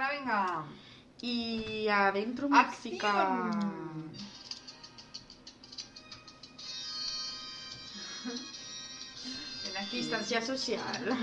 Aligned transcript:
Ahora 0.00 0.18
venga. 0.18 0.64
Y 1.20 1.86
adentro 1.88 2.48
música. 2.48 3.50
Acción. 9.76 9.90
Distancia 9.92 10.40
social. 10.40 11.18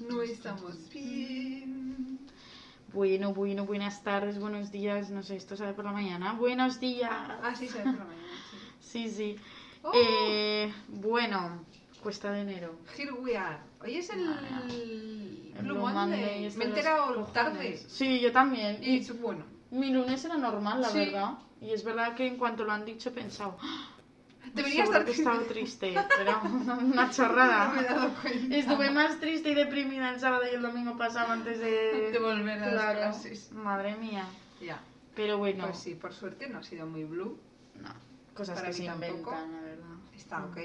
No 0.00 0.22
estamos 0.22 0.88
bien. 0.92 2.18
Bueno, 2.92 3.34
bueno, 3.34 3.66
buenas 3.66 4.02
tardes, 4.02 4.40
buenos 4.40 4.72
días. 4.72 5.10
No 5.10 5.22
sé, 5.22 5.36
esto 5.36 5.56
sale 5.56 5.74
por 5.74 5.84
la 5.84 5.92
mañana. 5.92 6.32
Buenos 6.32 6.80
días. 6.80 7.12
Ah, 7.12 7.54
sí, 7.56 7.68
se 7.68 7.78
ve 7.78 7.84
por 7.84 7.98
la 7.98 8.04
mañana. 8.04 8.26
Sí. 8.80 9.06
Sí, 9.06 9.10
sí. 9.10 9.36
Oh. 9.82 9.92
Eh, 9.94 10.72
bueno, 10.88 11.60
cuesta 12.02 12.30
de 12.32 12.40
enero. 12.42 12.74
Here 12.96 13.12
we 13.12 13.36
are. 13.36 13.58
Hoy 13.82 13.96
es 13.96 14.10
el, 14.10 14.20
El 15.56 15.62
Blue 15.62 15.74
Monday. 15.78 15.94
Monday 15.94 16.50
Me 16.56 16.64
he 16.64 16.68
enterado 16.68 17.24
tarde. 17.32 17.76
Sí, 17.88 18.20
yo 18.20 18.32
también. 18.32 18.78
Y 18.82 18.96
Y 18.98 19.10
bueno. 19.12 19.44
mi 19.70 19.90
lunes 19.90 20.24
era 20.24 20.36
normal, 20.36 20.80
la 20.82 20.88
Sí. 20.88 20.98
verdad. 20.98 21.30
Y 21.60 21.70
es 21.72 21.84
verdad 21.84 22.14
que 22.14 22.26
en 22.26 22.36
cuanto 22.36 22.64
lo 22.64 22.72
han 22.72 22.84
dicho 22.84 23.08
he 23.08 23.12
pensado, 23.12 23.56
"Ah, 23.62 23.90
Debería 24.54 24.84
estar 24.84 25.04
que 25.04 25.10
he 25.10 25.14
estado 25.14 25.40
triste, 25.42 25.94
pero 26.16 26.40
una 26.44 27.06
No 27.06 27.10
chorrada. 27.10 27.72
me 27.72 27.80
he 27.80 27.84
dado 27.84 28.10
cuenta. 28.22 28.56
Estuve 28.56 28.90
más 28.90 29.18
triste 29.18 29.50
y 29.50 29.54
deprimida 29.54 30.10
el 30.10 30.20
sábado 30.20 30.44
y 30.50 30.54
el 30.54 30.62
domingo 30.62 30.96
pasado 30.96 31.32
antes 31.32 31.58
de, 31.58 31.66
De 32.12 32.18
volver 32.18 32.62
a 32.62 32.66
las 32.66 32.72
Claro. 32.74 32.98
clases. 33.00 33.52
Madre 33.52 33.96
mía. 33.96 34.24
Ya. 34.60 34.80
Pero 35.14 35.38
bueno, 35.38 35.64
Pues 35.66 35.78
sí, 35.78 35.94
por 35.94 36.12
suerte 36.12 36.48
no 36.48 36.58
ha 36.58 36.62
sido 36.62 36.86
muy 36.86 37.04
blue. 37.04 37.38
no, 37.74 37.88
cosas 38.34 38.56
Para 38.56 38.68
que 38.68 38.74
se 38.74 38.84
inventan, 38.84 39.52
la 39.52 39.60
verdad. 39.60 39.96
Está 40.14 40.44
ok. 40.44 40.58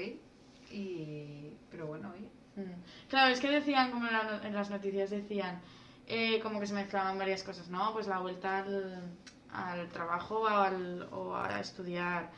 Y... 0.72 1.56
Pero 1.70 1.86
bueno, 1.86 2.12
oye. 2.14 2.28
Mm. 2.56 2.72
Claro, 3.08 3.32
es 3.32 3.40
que 3.40 3.48
decían, 3.50 3.90
como 3.90 4.06
en, 4.06 4.12
la- 4.12 4.40
en 4.44 4.54
las 4.54 4.70
noticias 4.70 5.10
decían, 5.10 5.60
eh, 6.06 6.40
como 6.40 6.60
que 6.60 6.66
se 6.66 6.74
mezclaban 6.74 7.18
varias 7.18 7.42
cosas, 7.42 7.68
¿no? 7.68 7.92
Pues 7.92 8.06
la 8.06 8.18
vuelta 8.18 8.58
al, 8.58 9.02
al 9.52 9.88
trabajo 9.90 10.40
o, 10.42 10.46
al- 10.48 11.08
o 11.12 11.34
a 11.36 11.60
estudiar. 11.60 12.30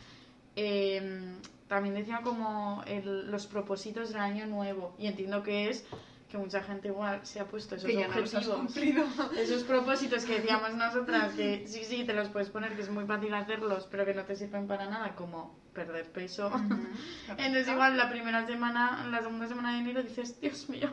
Eh, 0.56 1.36
también 1.68 1.94
decían 1.94 2.22
como 2.22 2.82
el- 2.86 3.30
los 3.30 3.46
propósitos 3.46 4.10
del 4.10 4.20
año 4.20 4.46
nuevo. 4.46 4.94
Y 4.98 5.06
entiendo 5.06 5.42
que 5.42 5.70
es 5.70 5.84
que 6.30 6.38
mucha 6.38 6.62
gente 6.62 6.88
igual 6.88 7.24
se 7.24 7.40
ha 7.40 7.46
puesto 7.46 7.74
esos 7.76 7.86
Que 7.88 7.94
no 7.94 8.14
objetivos. 8.62 9.32
Esos 9.38 9.62
propósitos 9.64 10.24
que 10.24 10.40
decíamos 10.40 10.74
nosotras, 10.74 11.32
que 11.34 11.66
sí, 11.66 11.84
sí, 11.84 12.04
te 12.04 12.12
los 12.12 12.28
puedes 12.28 12.50
poner, 12.50 12.74
que 12.76 12.82
es 12.82 12.90
muy 12.90 13.04
fácil 13.06 13.32
hacerlos, 13.34 13.86
pero 13.90 14.04
que 14.04 14.14
no 14.14 14.24
te 14.24 14.34
sirven 14.36 14.66
para 14.66 14.86
nada, 14.90 15.14
como 15.14 15.56
perder 15.74 16.10
peso. 16.10 16.50
Entonces 17.28 17.68
igual 17.68 17.96
la 17.96 18.08
primera 18.08 18.46
semana, 18.46 19.06
la 19.10 19.20
segunda 19.20 19.46
semana 19.48 19.72
de 19.74 19.80
enero 19.80 20.02
dices, 20.02 20.40
Dios 20.40 20.68
mío, 20.70 20.90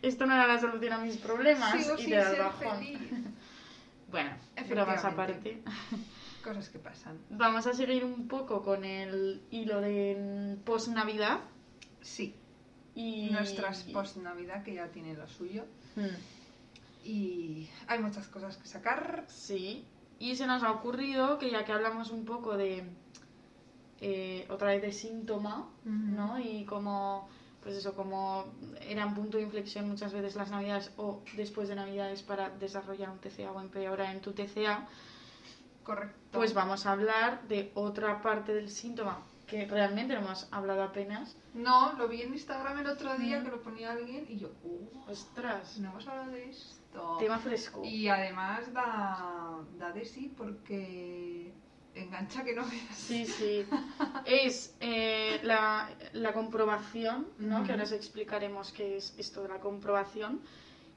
esto 0.00 0.24
no 0.26 0.34
era 0.34 0.46
la 0.46 0.58
solución 0.58 0.92
a 0.94 0.98
mis 0.98 1.16
problemas 1.18 1.72
Sigo 1.72 1.96
y 1.98 2.04
te 2.06 2.14
da 2.16 2.22
el 2.30 2.36
ser 2.36 2.44
bajón. 2.44 3.34
Bueno, 4.10 4.30
bromas 4.68 5.04
aparte. 5.04 5.62
Cosas 6.44 6.70
que 6.70 6.78
pasan. 6.78 7.18
Vamos 7.28 7.66
a 7.66 7.74
seguir 7.74 8.04
un 8.04 8.26
poco 8.26 8.62
con 8.62 8.84
el 8.84 9.42
hilo 9.50 9.80
de 9.82 10.56
post-Navidad 10.64 11.40
Sí. 12.00 12.34
y... 12.94 13.28
Nuestras 13.30 13.82
post-Navidad 13.84 14.62
que 14.62 14.74
ya 14.74 14.88
tienen 14.88 15.18
lo 15.18 15.28
suyo. 15.28 15.66
Hmm, 15.96 16.16
Y 17.04 17.68
hay 17.88 17.98
muchas 17.98 18.26
cosas 18.28 18.56
que 18.56 18.66
sacar. 18.66 19.24
Sí, 19.28 19.84
y 20.18 20.34
se 20.36 20.46
nos 20.46 20.62
ha 20.62 20.72
ocurrido 20.72 21.38
que 21.38 21.50
ya 21.50 21.64
que 21.64 21.72
hablamos 21.72 22.10
un 22.10 22.24
poco 22.24 22.56
de... 22.56 22.84
eh, 24.00 24.46
otra 24.50 24.68
vez 24.68 24.82
de 24.82 24.92
síntoma, 24.92 25.68
¿no? 25.84 26.38
Y 26.38 26.64
como, 26.64 27.28
pues 27.62 27.76
eso, 27.76 27.94
como 27.94 28.46
eran 28.80 29.14
punto 29.14 29.36
de 29.36 29.42
inflexión 29.44 29.88
muchas 29.88 30.12
veces 30.12 30.34
las 30.36 30.50
navidades 30.50 30.92
o 30.96 31.22
después 31.36 31.68
de 31.68 31.74
navidades 31.74 32.22
para 32.22 32.50
desarrollar 32.50 33.10
un 33.10 33.18
TCA 33.18 33.52
o 33.52 33.60
empeorar 33.60 34.14
en 34.14 34.20
tu 34.20 34.32
TCA, 34.32 34.86
Correcto. 35.84 36.16
pues 36.32 36.54
vamos 36.54 36.86
a 36.86 36.92
hablar 36.92 37.42
de 37.48 37.70
otra 37.74 38.20
parte 38.22 38.54
del 38.54 38.70
síntoma 38.70 39.22
que 39.46 39.66
realmente 39.66 40.14
no 40.14 40.20
hemos 40.20 40.46
hablado 40.52 40.82
apenas. 40.84 41.36
No, 41.54 41.92
lo 41.94 42.06
vi 42.06 42.22
en 42.22 42.32
Instagram 42.32 42.78
el 42.78 42.86
otro 42.86 43.16
día 43.18 43.40
Mm. 43.40 43.44
que 43.44 43.50
lo 43.50 43.60
ponía 43.60 43.90
alguien 43.92 44.24
y 44.28 44.38
yo, 44.38 44.48
uh, 44.62 45.10
Ostras, 45.10 45.78
no 45.80 45.90
hemos 45.90 46.06
hablado 46.06 46.30
de 46.30 46.48
esto. 46.50 47.16
tema 47.18 47.38
fresco. 47.38 47.82
Y 47.84 48.06
además 48.08 48.72
da, 48.72 49.56
da 49.78 49.92
de 49.92 50.04
sí 50.04 50.32
porque 50.36 51.52
engancha 51.94 52.44
que 52.44 52.54
no 52.54 52.62
veas. 52.64 52.96
Sí, 52.96 53.26
sí. 53.26 53.66
Es 54.24 54.74
eh, 54.80 55.40
la, 55.42 55.90
la 56.12 56.32
comprobación, 56.32 57.26
¿no? 57.38 57.64
Que 57.64 57.72
ahora 57.72 57.84
os 57.84 57.92
explicaremos 57.92 58.72
qué 58.72 58.96
es 58.96 59.14
esto 59.18 59.42
de 59.42 59.48
la 59.48 59.58
comprobación 59.58 60.40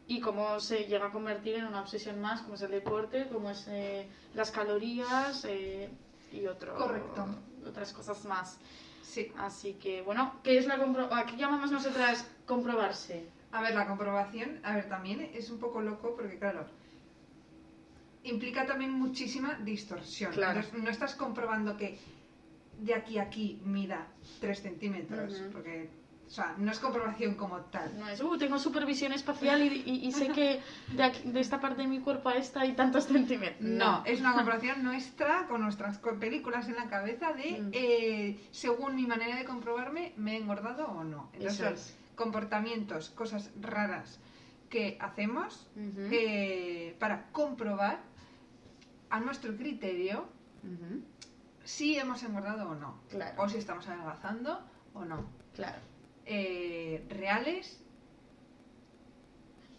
y 0.07 0.19
cómo 0.19 0.59
se 0.59 0.85
llega 0.85 1.07
a 1.07 1.11
convertir 1.11 1.55
en 1.55 1.65
una 1.65 1.81
obsesión 1.81 2.19
más, 2.19 2.41
como 2.41 2.55
es 2.55 2.61
el 2.61 2.71
deporte, 2.71 3.27
como 3.31 3.49
es 3.49 3.65
eh, 3.69 4.07
las 4.33 4.51
calorías 4.51 5.45
eh, 5.45 5.89
y 6.31 6.45
otro, 6.45 6.75
Correcto. 6.75 7.25
otras 7.67 7.93
cosas 7.93 8.23
más. 8.25 8.57
Sí. 9.01 9.31
Así 9.37 9.73
que, 9.75 10.01
bueno, 10.01 10.33
¿qué 10.43 10.57
es 10.57 10.65
la 10.65 10.77
comprobación? 10.77 11.19
¿A 11.19 11.25
qué 11.25 11.37
llamamos 11.37 11.71
nosotras 11.71 12.27
comprobarse? 12.45 13.25
A 13.51 13.61
ver, 13.61 13.75
la 13.75 13.87
comprobación, 13.87 14.59
a 14.63 14.75
ver, 14.75 14.89
también 14.89 15.29
es 15.33 15.49
un 15.51 15.59
poco 15.59 15.81
loco 15.81 16.15
porque, 16.15 16.39
claro, 16.39 16.65
implica 18.23 18.65
también 18.65 18.91
muchísima 18.91 19.55
distorsión. 19.63 20.31
Claro. 20.31 20.59
Entonces, 20.59 20.83
no 20.83 20.89
estás 20.89 21.15
comprobando 21.15 21.77
que 21.77 21.97
de 22.79 22.93
aquí 22.95 23.17
a 23.19 23.23
aquí 23.23 23.59
mida 23.63 24.07
3 24.41 24.61
centímetros, 24.61 25.41
porque, 25.51 25.89
o 26.25 26.29
sea, 26.29 26.55
no 26.57 26.71
es 26.71 26.79
comprobación 26.79 27.35
como 27.35 27.57
tal. 27.65 27.97
No 27.99 28.07
es, 28.07 28.19
uh, 28.21 28.37
tengo 28.37 28.57
supervisión 28.57 29.13
espacial 29.13 29.61
y, 29.61 29.83
y- 29.85 30.07
y 30.07 30.11
sé 30.11 30.29
que 30.29 30.59
de, 30.95 31.03
aquí- 31.03 31.29
de 31.31 31.39
esta 31.39 31.59
parte 31.61 31.83
de 31.83 31.87
mi 31.87 31.99
cuerpo 31.99 32.29
a 32.29 32.35
esta 32.35 32.61
hay 32.61 32.73
tantos 32.73 33.05
centímetros. 33.05 33.61
No, 33.61 34.03
es 34.05 34.19
una 34.21 34.33
comprobación 34.33 34.83
nuestra 34.83 35.47
con 35.47 35.61
nuestras 35.61 35.99
películas 36.19 36.67
en 36.67 36.75
la 36.75 36.89
cabeza 36.89 37.33
de, 37.33 37.61
Mm. 37.61 37.69
eh, 37.73 38.39
según 38.51 38.95
mi 38.95 39.05
manera 39.05 39.35
de 39.35 39.45
comprobarme, 39.45 40.13
¿me 40.17 40.33
he 40.35 40.37
engordado 40.37 40.87
o 40.87 41.03
no? 41.03 41.29
Entonces, 41.33 41.59
Eso 41.59 41.69
es. 41.69 41.97
comportamientos, 42.15 43.09
cosas 43.11 43.51
raras 43.61 44.19
que 44.69 44.97
hacemos 44.99 45.67
eh, 45.77 46.95
para 46.99 47.27
comprobar 47.31 47.99
a 49.13 49.19
nuestro 49.19 49.55
criterio 49.55 50.25
si 51.63 51.97
hemos 51.97 52.23
engordado 52.23 52.69
o 52.71 52.75
no. 52.75 52.99
Claro. 53.09 53.43
O 53.43 53.47
si 53.47 53.57
estamos 53.57 53.87
adelgazando 53.87 54.59
o 54.95 55.05
no. 55.05 55.25
Claro. 55.53 55.77
Eh, 56.25 57.05
reales 57.09 57.79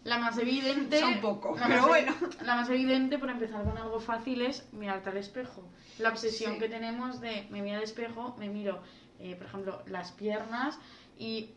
La 0.03 0.19
más 0.19 0.37
evidente. 0.37 0.99
son 0.99 1.19
poco, 1.19 1.55
la 1.57 1.67
pero 1.67 1.79
más- 1.81 1.87
bueno. 1.89 2.13
La 2.43 2.55
más 2.55 2.69
evidente, 2.69 3.17
por 3.17 3.29
empezar 3.29 3.63
con 3.63 3.77
algo 3.77 3.99
fácil, 3.99 4.41
es 4.41 4.71
mirarte 4.71 5.09
al 5.09 5.17
espejo. 5.17 5.63
La 5.99 6.09
obsesión 6.09 6.53
Sí. 6.53 6.59
que 6.59 6.69
tenemos 6.69 7.19
de 7.19 7.47
me 7.49 7.61
miro 7.61 7.77
al 7.77 7.83
espejo, 7.83 8.35
me 8.39 8.47
miro, 8.47 8.81
eh, 9.19 9.35
por 9.35 9.47
ejemplo, 9.47 9.81
las 9.87 10.11
piernas 10.13 10.79
y 11.17 11.49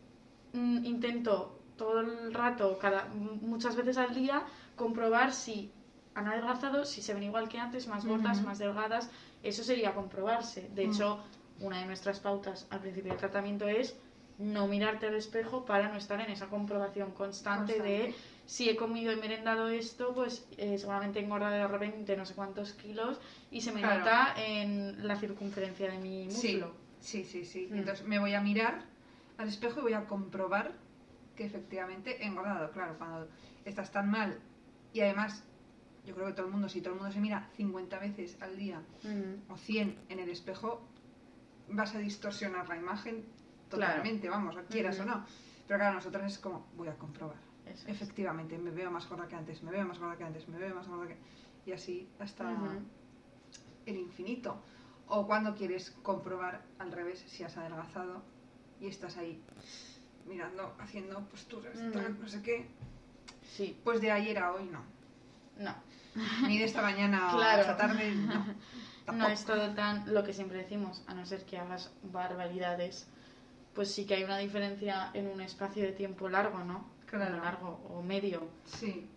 mm, 0.52 0.84
intento 0.84 1.60
todo 1.76 2.00
el 2.00 2.32
rato, 2.34 2.76
cada, 2.80 3.04
muchas 3.14 3.76
veces 3.76 3.98
al 3.98 4.14
día, 4.14 4.42
comprobar 4.76 5.32
si 5.32 5.70
han 6.18 6.28
adelgazado, 6.28 6.84
si 6.84 7.02
se 7.02 7.14
ven 7.14 7.22
igual 7.22 7.48
que 7.48 7.58
antes, 7.58 7.86
más 7.88 8.04
gordas, 8.04 8.42
más 8.42 8.58
delgadas. 8.58 9.10
Eso 9.42 9.62
sería 9.62 9.94
comprobarse. 9.94 10.68
De 10.74 10.84
hecho, 10.84 11.18
una 11.60 11.78
de 11.80 11.86
nuestras 11.86 12.20
pautas 12.20 12.66
al 12.70 12.80
principio 12.80 13.10
del 13.10 13.18
tratamiento 13.18 13.66
es 13.68 13.96
no 14.38 14.68
mirarte 14.68 15.06
al 15.08 15.14
espejo 15.16 15.64
para 15.64 15.88
no 15.88 15.96
estar 15.96 16.20
en 16.20 16.30
esa 16.30 16.46
comprobación 16.46 17.10
constante, 17.12 17.80
de 17.82 18.14
si 18.46 18.68
he 18.70 18.76
comido 18.76 19.12
y 19.12 19.16
merendado 19.16 19.68
esto, 19.68 20.14
pues 20.14 20.46
eh, 20.56 20.78
seguramente 20.78 21.18
engorda 21.18 21.50
de 21.50 21.66
repente 21.66 22.16
no 22.16 22.24
sé 22.24 22.34
cuántos 22.34 22.72
kilos 22.74 23.18
y 23.50 23.60
se 23.62 23.72
me 23.72 23.80
Claro. 23.80 23.98
nota 23.98 24.34
en 24.36 25.06
la 25.08 25.16
circunferencia 25.16 25.90
de 25.90 25.98
mi 25.98 26.30
Sí, 26.30 26.52
muslo. 26.54 26.72
sí, 27.00 27.24
sí, 27.24 27.44
sí. 27.44 27.66
Mm. 27.70 27.78
Entonces 27.78 28.06
me 28.06 28.20
voy 28.20 28.34
a 28.34 28.40
mirar 28.40 28.84
al 29.38 29.48
espejo 29.48 29.80
y 29.80 29.82
voy 29.82 29.92
a 29.94 30.06
comprobar 30.06 30.72
que 31.34 31.44
efectivamente 31.44 32.22
he 32.22 32.26
engordado. 32.26 32.70
Claro, 32.70 32.96
cuando 32.96 33.28
estás 33.64 33.90
tan 33.90 34.08
mal 34.08 34.38
y 34.92 35.00
además 35.00 35.44
yo 36.08 36.14
creo 36.14 36.26
que 36.28 36.32
todo 36.32 36.46
el 36.46 36.52
mundo, 36.52 36.68
si 36.70 36.80
todo 36.80 36.94
el 36.94 37.00
mundo 37.00 37.12
se 37.12 37.20
mira 37.20 37.48
50 37.56 37.98
veces 37.98 38.38
al 38.40 38.56
día 38.56 38.80
Mm, 39.04 39.52
o 39.52 39.56
100 39.58 39.98
en 40.08 40.18
el 40.18 40.30
espejo, 40.30 40.80
vas 41.68 41.94
a 41.94 41.98
distorsionar 41.98 42.66
la 42.68 42.76
imagen 42.76 43.24
Claro. 43.68 43.92
totalmente, 43.92 44.28
vamos, 44.30 44.56
quieras 44.70 44.98
o 45.00 45.04
no. 45.04 45.26
Pero 45.66 45.78
claro, 45.78 45.94
nosotros 45.96 46.24
es 46.24 46.38
como, 46.38 46.66
voy 46.76 46.88
a 46.88 46.94
comprobar. 46.94 47.36
eso 47.66 47.86
es. 47.86 47.94
Efectivamente, 47.94 48.56
me 48.56 48.70
veo 48.70 48.90
más 48.90 49.06
gorda 49.06 49.28
que 49.28 49.36
antes, 49.36 49.62
me 49.62 49.70
veo 49.70 49.84
más 49.84 49.98
gorda 49.98 50.16
que 50.16 50.24
antes, 50.24 50.48
me 50.48 50.56
veo 50.58 50.74
más 50.74 50.88
gorda 50.88 51.06
que... 51.06 51.16
Y 51.66 51.72
así 51.72 52.08
hasta 52.18 52.50
el 53.84 53.96
infinito. 53.96 54.62
O 55.08 55.26
cuando 55.26 55.54
quieres 55.54 55.90
comprobar 56.02 56.62
al 56.78 56.90
revés 56.92 57.18
si 57.26 57.44
has 57.44 57.56
adelgazado 57.58 58.22
y 58.80 58.86
estás 58.86 59.18
ahí 59.18 59.42
mirando, 60.26 60.74
haciendo 60.78 61.20
posturas, 61.28 61.78
tal, 61.92 62.18
no 62.18 62.26
sé 62.28 62.40
qué. 62.42 62.66
Sí, 63.42 63.78
Pues 63.84 64.00
de 64.00 64.10
ayer 64.10 64.38
a 64.38 64.52
hoy 64.54 64.64
no. 64.66 64.82
no. 65.58 65.74
Ni 66.46 66.58
de 66.58 66.64
esta 66.64 66.82
mañana 66.82 67.28
Claro. 67.32 67.58
a 67.58 67.60
esta 67.60 67.76
tarde, 67.76 68.14
no. 68.14 68.46
No 69.12 69.26
es 69.28 69.44
todo 69.44 69.70
tan 69.74 70.12
lo 70.12 70.22
que 70.22 70.32
siempre 70.34 70.58
decimos, 70.58 71.02
a 71.06 71.14
no 71.14 71.24
ser 71.24 71.44
que 71.46 71.56
hagas 71.58 71.90
barbaridades, 72.02 73.08
pues 73.74 73.90
sí 73.94 74.04
que 74.04 74.14
hay 74.14 74.24
una 74.24 74.36
diferencia 74.38 75.10
en 75.14 75.28
un 75.28 75.40
espacio 75.40 75.82
de 75.82 75.92
tiempo 75.92 76.28
largo, 76.28 76.58
¿no? 76.64 76.84
Claro. 77.06 77.38
largo 77.38 77.68
o 77.88 78.02
medio. 78.02 78.46
Sí. 78.66 79.08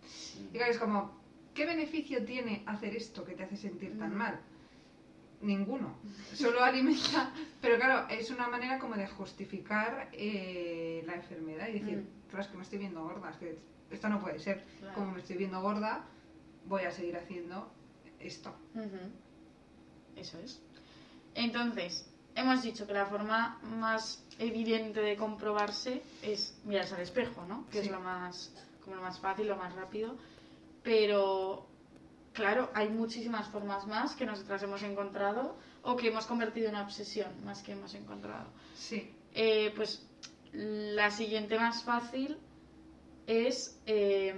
Y 0.50 0.56
claro, 0.56 0.72
es 0.72 0.78
como, 0.78 1.12
¿qué 1.52 1.66
beneficio 1.66 2.24
tiene 2.24 2.62
hacer 2.64 2.96
esto 2.96 3.22
que 3.22 3.34
te 3.34 3.42
hace 3.44 3.56
sentir 3.58 3.98
tan 3.98 4.08
Ujú. 4.12 4.18
mal? 4.18 4.40
Ninguno. 5.42 5.96
Solo 6.32 6.62
alimenta. 6.62 7.32
Pero 7.60 7.76
claro, 7.76 8.08
es 8.08 8.30
una 8.30 8.48
manera 8.48 8.78
como 8.78 8.94
de 8.94 9.06
justificar 9.08 10.08
eh, 10.12 11.02
la 11.06 11.14
enfermedad 11.16 11.68
y 11.68 11.80
decir, 11.80 11.98
Mm. 11.98 12.28
claro, 12.30 12.44
es 12.44 12.48
que 12.50 12.56
me 12.56 12.62
estoy 12.62 12.78
viendo 12.78 13.02
gorda, 13.02 13.28
es 13.30 13.36
que 13.36 13.58
esto 13.90 14.08
no 14.08 14.20
puede 14.20 14.38
ser. 14.38 14.64
Claro. 14.78 14.94
Como 14.94 15.12
me 15.12 15.18
estoy 15.18 15.36
viendo 15.36 15.60
gorda, 15.60 16.04
voy 16.66 16.82
a 16.82 16.90
seguir 16.90 17.16
haciendo 17.16 17.70
esto. 18.20 18.54
Eso 20.16 20.38
es. 20.38 20.60
Entonces, 21.34 22.08
hemos 22.34 22.62
dicho 22.62 22.86
que 22.86 22.92
la 22.92 23.06
forma 23.06 23.58
más 23.62 24.22
evidente 24.38 25.00
de 25.00 25.16
comprobarse 25.16 26.02
es 26.22 26.54
mirarse 26.64 26.94
al 26.94 27.00
espejo, 27.02 27.44
¿no? 27.46 27.66
Que 27.70 27.80
Sí. 27.80 27.86
es 27.86 27.90
lo 27.92 28.00
más, 28.00 28.52
como 28.84 28.96
lo 28.96 29.02
más 29.02 29.18
fácil, 29.18 29.46
lo 29.48 29.56
más 29.56 29.74
rápido. 29.74 30.16
Pero, 30.82 31.66
claro, 32.32 32.70
hay 32.74 32.88
muchísimas 32.88 33.48
formas 33.48 33.86
más 33.86 34.14
que 34.14 34.26
nosotras 34.26 34.62
hemos 34.62 34.82
encontrado 34.82 35.56
o 35.82 35.96
que 35.96 36.08
hemos 36.08 36.26
convertido 36.26 36.68
en 36.68 36.74
una 36.74 36.84
obsesión, 36.84 37.28
más 37.44 37.62
que 37.62 37.72
hemos 37.72 37.94
encontrado. 37.94 38.48
Sí. 38.74 39.10
Eh, 39.34 39.72
pues 39.74 40.06
la 40.52 41.10
siguiente 41.10 41.56
más 41.58 41.82
fácil 41.84 42.36
es 43.26 43.78
eh, 43.86 44.34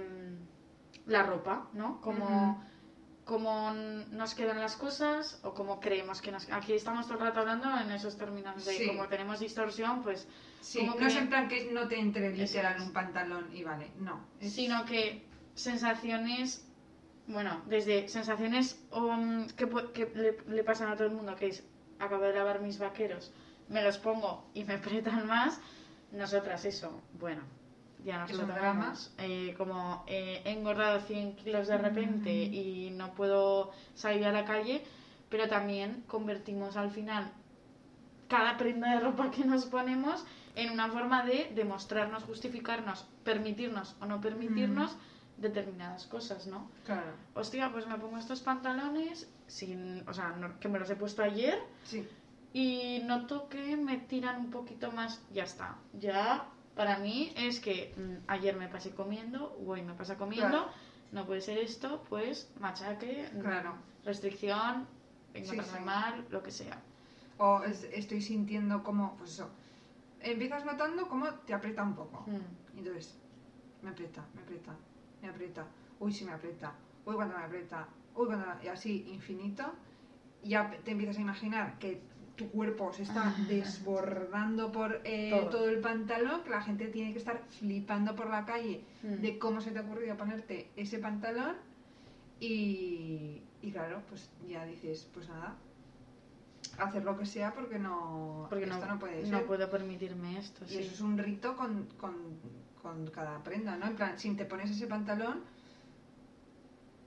la 1.05 1.23
ropa, 1.23 1.67
¿no? 1.73 2.01
Como, 2.01 3.71
nos 4.11 4.35
quedan 4.35 4.59
las 4.59 4.75
cosas 4.75 5.39
o 5.43 5.53
como 5.53 5.79
creemos 5.79 6.21
que 6.21 6.31
nos... 6.31 6.51
Aquí 6.51 6.73
estamos 6.73 7.07
todo 7.07 7.17
el 7.17 7.23
rato 7.25 7.39
hablando 7.39 7.75
en 7.79 7.91
esos 7.91 8.17
términos 8.17 8.63
de 8.65 8.73
Sí. 8.73 8.87
como 8.87 9.07
tenemos 9.07 9.39
distorsión, 9.39 10.03
pues... 10.03 10.27
Sí, 10.61 10.79
Como 10.79 10.99
no 10.99 11.07
es 11.07 11.15
en 11.15 11.29
plan 11.29 11.47
que 11.47 11.71
no 11.71 11.87
te 11.87 11.99
entre 11.99 12.31
literal 12.35 12.75
es. 12.77 12.81
un 12.83 12.93
pantalón 12.93 13.49
y 13.55 13.63
vale, 13.63 13.91
no. 13.99 14.19
es- 14.39 14.53
Sino 14.53 14.85
que 14.85 15.25
sensaciones... 15.55 16.67
Bueno, 17.27 17.61
desde 17.65 18.07
sensaciones 18.07 18.79
um, 18.91 19.47
que 19.47 19.65
le, 20.13 20.37
le 20.47 20.63
pasan 20.63 20.89
a 20.91 20.95
todo 20.95 21.07
el 21.07 21.13
mundo, 21.13 21.35
que 21.35 21.47
es 21.47 21.63
acabo 21.99 22.23
de 22.23 22.33
lavar 22.33 22.61
mis 22.61 22.77
vaqueros, 22.77 23.31
me 23.67 23.81
los 23.81 23.97
pongo 23.97 24.45
y 24.53 24.63
me 24.63 24.73
apretan 24.79 25.25
más, 25.25 25.59
nosotras 26.11 26.65
eso, 26.65 27.01
bueno, 27.19 27.41
ya 28.05 28.19
nos 28.19 28.31
lo 28.33 28.45
tomamos. 28.45 29.11
Eh, 29.17 29.53
como 29.57 30.03
eh, 30.07 30.41
he 30.45 30.51
engordado 30.51 30.99
100 31.01 31.35
kilos 31.35 31.67
de 31.67 31.77
repente 31.77 32.29
Mm. 32.49 32.53
y 32.53 32.89
no 32.91 33.13
puedo 33.15 33.71
salir 33.95 34.23
a 34.25 34.31
la 34.31 34.45
calle, 34.45 34.83
pero 35.29 35.47
también 35.49 36.03
convertimos 36.07 36.77
al 36.77 36.91
final 36.91 37.31
cada 38.29 38.57
prenda 38.57 38.91
de 38.93 38.99
ropa 39.01 39.29
que 39.31 39.43
nos 39.43 39.65
ponemos 39.65 40.23
en 40.55 40.71
una 40.71 40.87
forma 40.89 41.25
de 41.25 41.51
demostrarnos, 41.53 42.23
justificarnos, 42.23 43.05
permitirnos 43.23 43.95
o 43.99 44.05
no 44.05 44.21
permitirnos 44.21 44.95
determinadas 45.37 46.05
cosas, 46.07 46.47
¿no? 46.47 46.69
Claro. 46.85 47.11
Hostia, 47.33 47.71
pues 47.71 47.85
me 47.87 47.97
pongo 47.97 48.17
estos 48.17 48.41
pantalones 48.41 49.29
sin, 49.47 50.07
o 50.07 50.13
sea, 50.13 50.29
no- 50.29 50.57
que 50.59 50.69
me 50.69 50.79
los 50.79 50.89
he 50.89 50.95
puesto 50.95 51.21
ayer 51.23 51.59
Sí. 51.83 52.07
y 52.53 53.01
noto 53.05 53.49
que 53.49 53.75
me 53.75 53.97
tiran 53.97 54.39
un 54.39 54.49
poquito 54.51 54.91
más, 54.93 55.21
ya 55.33 55.43
está. 55.43 55.75
Ya 55.93 56.45
para 56.75 56.97
mí 56.99 57.31
es 57.37 57.59
que 57.59 57.93
mm, 57.97 58.23
ayer 58.29 58.55
me 58.55 58.67
pasé 58.67 58.91
comiendo, 58.91 59.55
hoy 59.65 59.81
me 59.81 59.93
pasa 59.93 60.17
comiendo, 60.17 60.49
Claro. 60.49 60.69
no 61.11 61.25
puede 61.25 61.41
ser 61.41 61.57
esto, 61.57 62.03
pues 62.09 62.49
machaque, 62.59 63.29
mm, 63.33 63.39
Claro. 63.39 63.75
restricción, 64.03 64.87
encontrarme 65.33 65.79
sí. 65.79 65.83
mal, 65.85 66.25
lo 66.29 66.43
que 66.43 66.51
sea. 66.51 66.79
O 67.37 67.63
es- 67.63 67.83
estoy 67.93 68.21
sintiendo 68.21 68.83
como, 68.83 69.15
pues 69.17 69.31
eso, 69.31 69.49
empiezas 70.21 70.65
notando 70.65 71.07
cómo 71.07 71.29
te 71.45 71.53
aprieta 71.53 71.83
un 71.83 71.95
poco. 71.95 72.23
Mm. 72.27 72.75
Y 72.75 72.79
Entonces, 72.79 73.15
me 73.81 73.89
aprieta, 73.91 74.23
me 74.33 74.41
aprieta, 74.41 74.75
me 75.21 75.29
aprieta. 75.29 75.65
Uy, 75.99 76.11
sí 76.11 76.25
me 76.25 76.33
aprieta. 76.33 76.73
Uy, 77.05 77.15
cuando 77.15 77.37
me 77.37 77.43
aprieta. 77.43 77.87
Uy, 78.15 78.25
cuando... 78.27 78.45
Y 78.63 78.67
así, 78.67 79.05
infinito. 79.13 79.63
Y 80.43 80.49
ya 80.49 80.71
te 80.83 80.91
empiezas 80.91 81.17
a 81.17 81.21
imaginar 81.21 81.77
que 81.79 82.01
tu 82.35 82.49
cuerpo 82.49 82.91
se 82.93 83.03
está 83.03 83.33
desbordando 83.47 84.71
por 84.71 85.01
eh, 85.05 85.29
Todo. 85.31 85.49
todo. 85.49 85.69
el 85.69 85.79
pantalón, 85.79 86.43
que 86.43 86.49
la 86.49 86.61
gente 86.61 86.87
tiene 86.87 87.13
que 87.13 87.19
estar 87.19 87.41
flipando 87.49 88.15
por 88.15 88.29
la 88.29 88.45
calle 88.45 88.83
Mm. 89.03 89.21
de 89.21 89.37
cómo 89.39 89.61
se 89.61 89.71
te 89.71 89.79
ha 89.79 89.83
ocurrido 89.83 90.17
ponerte 90.17 90.69
ese 90.75 90.99
pantalón. 90.99 91.55
Y, 92.39 93.41
y 93.61 93.71
claro, 93.71 94.01
pues 94.09 94.29
ya 94.49 94.65
dices, 94.65 95.07
pues 95.13 95.29
nada, 95.29 95.55
hacer 96.79 97.03
lo 97.03 97.17
que 97.17 97.25
sea 97.25 97.53
porque 97.53 97.79
no, 97.79 98.47
Porque 98.49 98.65
esto 98.65 98.79
no, 98.79 98.93
no, 98.95 98.99
puede 98.99 99.21
no 99.23 99.37
ser. 99.37 99.45
puedo 99.45 99.69
permitirme 99.69 100.37
esto, 100.37 100.65
Y 100.65 100.69
sí. 100.69 100.77
eso 100.79 100.93
es 100.93 101.01
un 101.01 101.17
rito 101.17 101.55
con, 101.55 101.87
con, 101.97 102.15
con 102.81 103.07
cada 103.07 103.41
prenda, 103.43 103.77
¿no? 103.77 103.87
En 103.87 103.95
plan, 103.95 104.19
si 104.19 104.33
te 104.35 104.45
pones 104.45 104.69
ese 104.71 104.87
pantalón, 104.87 105.41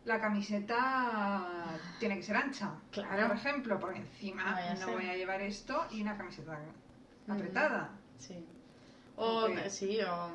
la 0.09 0.21
camiseta 0.21 1.79
tiene 2.01 2.17
que 2.17 2.23
ser 2.23 2.37
ancha. 2.37 2.73
Claro. 2.91 3.29
Por 3.29 3.37
ejemplo, 3.37 3.79
porque 3.79 3.99
encima 4.01 4.59
No 4.73 4.77
ser. 4.77 4.95
voy 4.95 5.07
a 5.09 5.15
llevar 5.17 5.41
esto 5.43 5.87
y 5.91 6.03
una 6.03 6.17
camiseta 6.17 6.59
apretada. 7.29 7.91
Sí. 8.19 8.45
O, 9.17 9.47
sí, 9.69 9.99
o... 10.01 10.31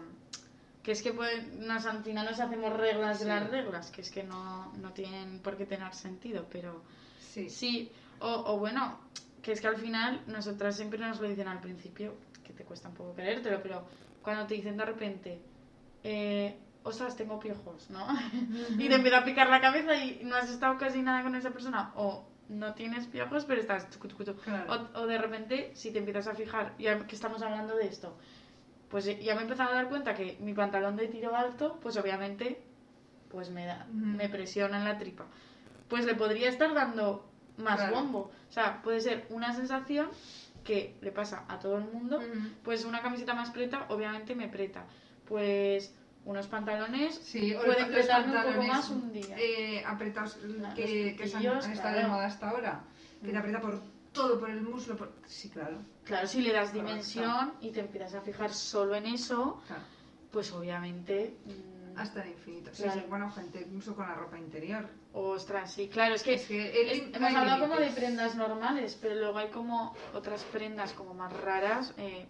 Que 0.84 0.92
es 0.92 1.02
que 1.02 1.14
puede- 1.14 1.44
nos, 1.66 1.86
al 1.86 2.04
final 2.04 2.25
nos 2.25 2.40
hacemos 2.40 2.74
reglas 2.74 3.20
de 3.22 3.25
las 3.25 3.50
reglas, 3.50 3.90
que 3.90 4.02
es 4.02 4.12
que 4.12 4.24
no, 4.24 4.72
no 4.81 4.92
tienen 4.92 5.40
por 5.40 5.56
qué 5.58 5.66
tener 5.66 5.94
sentido, 5.94 6.46
pero 6.52 6.81
Sí. 7.20 7.50
sí. 7.50 7.92
O, 8.20 8.30
o 8.31 8.58
bueno, 8.60 9.00
que 9.42 9.54
es 9.54 9.62
que 9.62 9.68
al 9.68 9.78
final 9.78 10.22
nosotras 10.28 10.75
siempre 10.75 11.00
nos 11.00 11.20
lo 11.22 11.28
dicen 11.30 11.48
al 11.48 11.60
principio, 11.62 12.16
que 12.46 12.52
te 12.54 12.64
cuesta 12.66 12.90
un 12.90 12.96
poco 12.96 13.14
creértelo, 13.14 13.62
pero 13.64 13.86
cuando 14.22 14.46
te 14.46 14.56
dicen 14.56 14.75
de 14.78 14.86
repente, 14.86 15.42
eh, 16.04 16.58
ostras, 16.83 17.15
tengo 17.15 17.39
piojos, 17.39 17.89
¿no? 17.89 18.06
y 18.77 18.88
te 18.89 18.95
empieza 18.95 19.19
a 19.19 19.24
picar 19.25 19.50
la 19.50 19.62
cabeza 19.62 19.95
y 19.95 20.21
no 20.24 20.35
has 20.35 20.50
estado 20.50 20.77
casi 20.77 21.01
nada 21.01 21.24
con 21.24 21.35
esa 21.35 21.51
persona, 21.51 21.91
o 21.95 22.27
no 22.50 22.74
tienes 22.74 23.07
piojos, 23.07 23.45
pero 23.45 23.62
estás... 23.62 23.88
Claro. 24.44 24.89
O, 24.95 25.01
o 25.01 25.07
de 25.07 25.18
repente, 25.18 25.71
si 25.75 25.91
te 25.91 26.00
empiezas 26.00 26.27
a 26.27 26.35
fijar, 26.35 26.75
ya 26.77 27.06
que 27.07 27.15
estamos 27.15 27.41
hablando 27.41 27.75
de 27.75 27.88
esto, 27.88 28.18
pues 28.89 29.06
ya 29.06 29.33
me 29.33 29.41
he 29.41 29.44
empezado 29.44 29.71
a 29.71 29.75
dar 29.75 29.89
cuenta 29.89 30.13
que 30.13 30.38
mi 30.39 30.53
pantalón 30.53 30.95
de 30.95 31.07
tiro 31.07 31.35
alto, 31.35 31.80
pues 31.81 31.97
obviamente, 31.97 32.62
pues 33.29 33.50
me, 33.50 33.65
da, 33.65 33.88
me 33.91 34.29
presiona 34.29 34.77
en 34.77 34.86
la 34.86 34.97
tripa. 35.00 35.25
Pues 35.88 36.06
le 36.06 36.15
podría 36.15 36.50
estar 36.50 36.74
dando 36.74 37.27
más 37.57 37.77
Claro. 37.79 37.95
bombo. 37.95 38.31
O 38.50 38.51
sea, 38.51 38.81
puede 38.83 39.00
ser 39.01 39.25
una 39.29 39.53
sensación 39.53 40.09
que 40.63 40.95
le 41.01 41.12
pasa 41.12 41.45
a 41.47 41.59
todo 41.59 41.77
el 41.77 41.86
mundo. 41.86 42.21
Pues 42.63 42.86
una 42.86 43.01
camiseta 43.01 43.33
más 43.33 43.50
preta, 43.51 43.86
obviamente 43.89 44.36
me 44.36 44.47
preta. 44.47 44.86
Pues 45.25 45.95
unos 46.25 46.48
pantalones 46.48 47.16
Sí, 47.16 47.54
pueden 47.65 47.82
los 47.92 47.92
pretarme 47.92 48.38
un 48.38 48.44
poco 48.53 48.63
más 48.68 48.89
un 48.89 49.12
día. 49.12 49.36
eh, 49.38 49.84
apretados 49.86 50.38
Los 50.44 50.74
que, 50.74 51.15
que 51.18 51.24
estado 51.24 51.42
claro. 51.74 51.98
de 52.00 52.08
moda 52.08 52.25
hasta 52.25 52.50
ahora. 52.50 52.84
Que 53.22 53.27
te 53.27 53.34
Mm. 53.34 53.38
aprieta 53.38 53.60
por 53.62 53.82
todo, 54.12 54.39
por 54.39 54.50
el 54.50 54.62
muslo. 54.62 54.96
Por... 54.96 55.12
Sí, 55.25 55.50
claro. 55.50 55.77
Claro, 56.03 56.27
si 56.27 56.42
le 56.42 56.51
das 56.53 56.70
Correcto. 56.70 56.88
dimensión 56.88 57.53
y 57.62 57.72
te 57.72 57.80
empiezas 57.82 58.15
a 58.15 58.22
fijar 58.22 58.53
solo 58.53 58.96
en 58.96 59.06
eso, 59.08 59.62
claro. 59.68 59.82
pues 60.32 60.51
obviamente... 60.51 61.38
mm, 61.46 61.98
Hasta 61.98 62.24
el 62.24 62.30
infinito. 62.32 62.72
Sí, 62.74 62.84
Claro. 62.84 63.01
sí, 63.01 63.06
bueno, 63.10 63.32
gente 63.32 63.62
incluso 63.62 63.96
con 63.96 64.08
la 64.08 64.15
ropa 64.15 64.38
interior. 64.39 64.88
Ostras, 65.13 65.72
sí, 65.74 65.89
claro, 65.89 66.15
es 66.15 66.24
que, 66.24 66.36
Es 66.36 66.48
que 66.48 66.82
el- 66.82 66.89
es- 66.89 67.15
hemos 67.15 67.34
hablado 67.36 67.68
como 67.68 67.80
de 67.80 67.89
prendas 67.92 68.36
normales, 68.36 68.98
pero 69.00 69.13
luego 69.15 69.38
hay 69.38 69.50
como 69.50 69.94
otras 70.13 70.44
prendas 70.46 70.92
como 70.94 71.13
más 71.13 71.32
raras, 71.34 71.94
eh, 71.98 72.25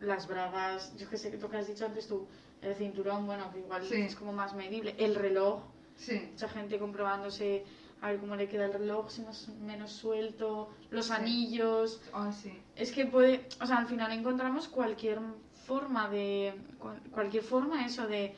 las 0.00 0.26
bragas, 0.28 0.96
yo 0.96 1.08
que 1.10 1.16
sé, 1.18 1.36
lo 1.38 1.48
que 1.50 1.56
has 1.58 1.66
dicho 1.68 1.84
antes 1.86 2.06
tú, 2.08 2.26
el 2.62 2.74
cinturón, 2.74 3.26
bueno, 3.26 3.50
que 3.52 3.58
igual 3.60 3.84
Sí. 3.84 3.94
es 4.02 4.16
como 4.16 4.32
más 4.32 4.54
medible, 4.54 4.94
el 4.98 5.14
reloj, 5.14 5.62
Sí. 5.96 6.28
mucha 6.32 6.48
gente 6.48 6.78
comprobándose 6.78 7.64
a 8.02 8.10
ver 8.10 8.20
cómo 8.20 8.36
le 8.36 8.48
queda 8.48 8.66
el 8.66 8.72
reloj, 8.74 9.08
si 9.10 9.22
más 9.22 9.48
menos 9.48 9.90
suelto, 9.92 10.68
los 10.90 11.06
Sí. 11.06 11.12
anillos, 11.12 12.00
Oh, 12.12 12.30
sí. 12.32 12.52
es 12.76 12.92
que 12.92 13.06
puede, 13.06 13.48
o 13.60 13.66
sea, 13.66 13.78
al 13.78 13.86
final 13.86 14.12
encontramos 14.12 14.68
cualquier 14.68 15.18
forma 15.66 16.08
de, 16.10 16.54
cual- 16.78 17.00
cualquier 17.10 17.42
forma 17.42 17.86
eso 17.86 18.06
de, 18.06 18.34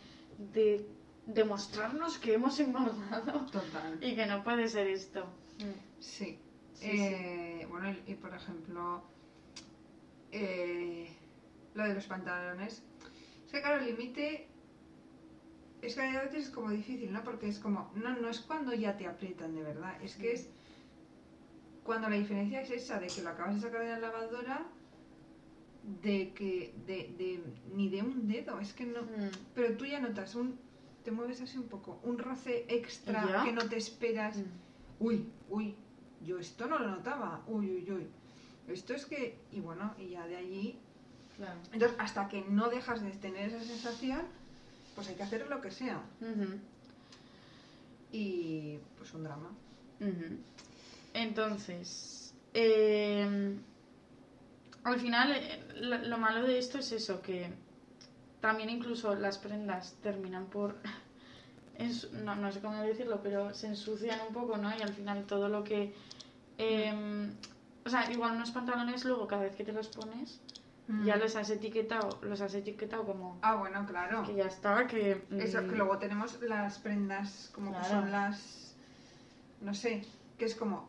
de 0.53 0.87
demostrarnos 1.27 2.19
que 2.19 2.35
hemos 2.35 2.59
engordado 2.61 3.47
Total. 3.51 3.99
y 4.01 4.15
que 4.15 4.27
no 4.27 4.43
puede 4.45 4.69
ser 4.69 4.87
esto. 4.87 5.27
Sí. 5.99 6.39
Sí, 6.75 6.87
Eh, 6.87 7.67
Bueno, 7.69 7.91
y, 7.91 8.13
y 8.13 8.15
por 8.15 8.33
ejemplo, 8.33 9.03
eh, 10.31 11.11
lo 11.75 11.85
de 11.85 11.95
los 11.95 12.05
pantalones. 12.07 12.83
Es 13.49 13.53
que, 13.55 13.63
claro, 13.63 13.81
el 13.83 13.87
límite. 13.97 14.47
Es 15.81 15.95
que 15.95 16.03
a 16.03 16.23
veces 16.23 16.49
es 16.49 16.51
como 16.51 16.69
difícil, 16.71 17.11
¿no? 17.13 17.25
Porque 17.25 17.49
es 17.49 17.59
como. 17.59 17.91
No, 17.95 18.15
no 18.21 18.29
es 18.29 18.41
cuando 18.41 18.75
ya 18.75 18.99
te 18.99 19.07
aprietan 19.07 19.55
de 19.55 19.63
verdad. 19.63 19.97
Es 20.03 20.17
que 20.17 20.33
es. 20.33 20.51
Cuando 21.83 22.11
la 22.11 22.17
diferencia 22.17 22.61
es 22.61 22.71
esa, 22.71 23.01
de 23.01 23.07
que 23.07 23.23
lo 23.23 23.31
acabas 23.31 23.55
de 23.55 23.63
sacar 23.63 23.81
de 23.81 23.89
la 23.89 23.99
lavadora, 24.01 24.67
de 26.03 26.33
que. 26.35 26.75
De, 26.87 27.15
de- 27.17 27.43
ni 27.75 27.89
de 27.89 28.03
un 28.03 28.29
dedo. 28.29 28.61
Es 28.61 28.75
que 28.75 28.85
no. 28.85 29.01
Mm. 29.03 29.31
Pero 29.55 29.77
tú 29.79 29.87
ya 29.87 29.99
notas 29.99 30.35
un. 30.35 30.59
Te 31.05 31.11
mueves 31.11 31.41
así 31.41 31.57
un 31.57 31.69
poco. 31.69 32.01
Un 32.03 32.19
roce 32.19 32.67
extra 32.69 33.27
¿Ya? 33.27 33.45
que 33.45 33.53
no 33.53 33.67
te 33.67 33.79
esperas. 33.79 34.37
Mm. 34.37 34.43
Uy, 35.01 35.27
uy, 35.49 35.75
yo 36.23 36.39
esto 36.39 36.67
no 36.67 36.79
lo 36.79 36.91
notaba. 36.91 37.43
Uy, 37.47 37.71
uy, 37.71 37.91
uy. 37.93 38.07
Esto 38.67 38.93
es 38.93 39.07
que. 39.07 39.39
Y 39.53 39.61
bueno, 39.61 39.95
y 39.99 40.11
ya 40.11 40.27
de 40.27 40.37
allí. 40.37 40.79
Claro. 41.39 41.59
Entonces, 41.73 41.97
hasta 42.01 42.29
que 42.29 42.43
no 42.49 42.69
dejas 42.69 43.01
de 43.03 43.11
tener 43.13 43.49
esa 43.49 43.63
sensación, 43.63 44.23
pues 44.95 45.09
hay 45.09 45.15
que 45.15 45.23
hacer 45.23 45.49
lo 45.49 45.61
que 45.61 45.71
sea. 45.71 46.03
Y 48.13 48.79
pues 48.97 49.15
un 49.15 49.23
drama. 49.23 49.51
Entonces, 51.15 52.35
eh, 52.55 53.57
al 54.83 55.01
final, 55.01 55.33
eh, 55.33 55.63
lo, 55.77 55.99
lo 55.99 56.19
malo 56.19 56.47
de 56.47 56.59
esto 56.59 56.79
es 56.79 56.91
eso, 56.93 57.23
que 57.23 57.53
también 58.41 58.71
incluso 58.71 59.15
las 59.15 59.39
prendas 59.39 59.97
terminan 60.03 60.47
por... 60.47 60.77
no, 62.25 62.35
no 62.35 62.51
sé 62.51 62.61
cómo 62.61 62.83
decirlo, 62.83 63.21
pero 63.23 63.55
se 63.55 63.69
ensucian 63.69 64.21
un 64.27 64.35
poco, 64.35 64.57
¿no? 64.57 64.77
Y 64.77 64.83
al 64.83 64.93
final 64.93 65.25
todo 65.25 65.49
lo 65.49 65.63
que... 65.63 65.95
eh, 66.59 67.31
o 67.85 67.91
sea, 67.91 68.11
igual 68.13 68.33
unos 68.37 68.51
pantalones 68.51 69.05
luego 69.05 69.27
cada 69.27 69.43
vez 69.45 69.55
que 69.57 69.65
te 69.65 69.73
los 69.73 69.89
pones 69.89 70.41
ya 71.05 71.17
Mm. 71.17 71.19
los 71.21 71.37
has 71.37 71.51
etiquetado, 71.51 72.19
los 72.23 72.41
has 72.41 72.55
etiquetado 72.55 73.05
como 73.05 73.39
Ah, 73.43 73.57
bueno, 73.57 73.85
claro. 73.87 74.23
que 74.23 74.35
ya 74.35 74.47
está, 74.47 74.87
que... 74.87 75.23
Eso, 75.39 75.63
mm, 75.63 75.69
que 75.69 75.77
luego 75.77 75.99
tenemos 75.99 76.41
las 76.43 76.79
prendas 76.79 77.51
como 77.55 77.77
que 77.79 77.85
son 77.85 78.11
las. 78.11 78.75
No 79.61 79.75
sé, 79.75 80.05
que 80.39 80.45
es 80.47 80.55
como. 80.55 80.89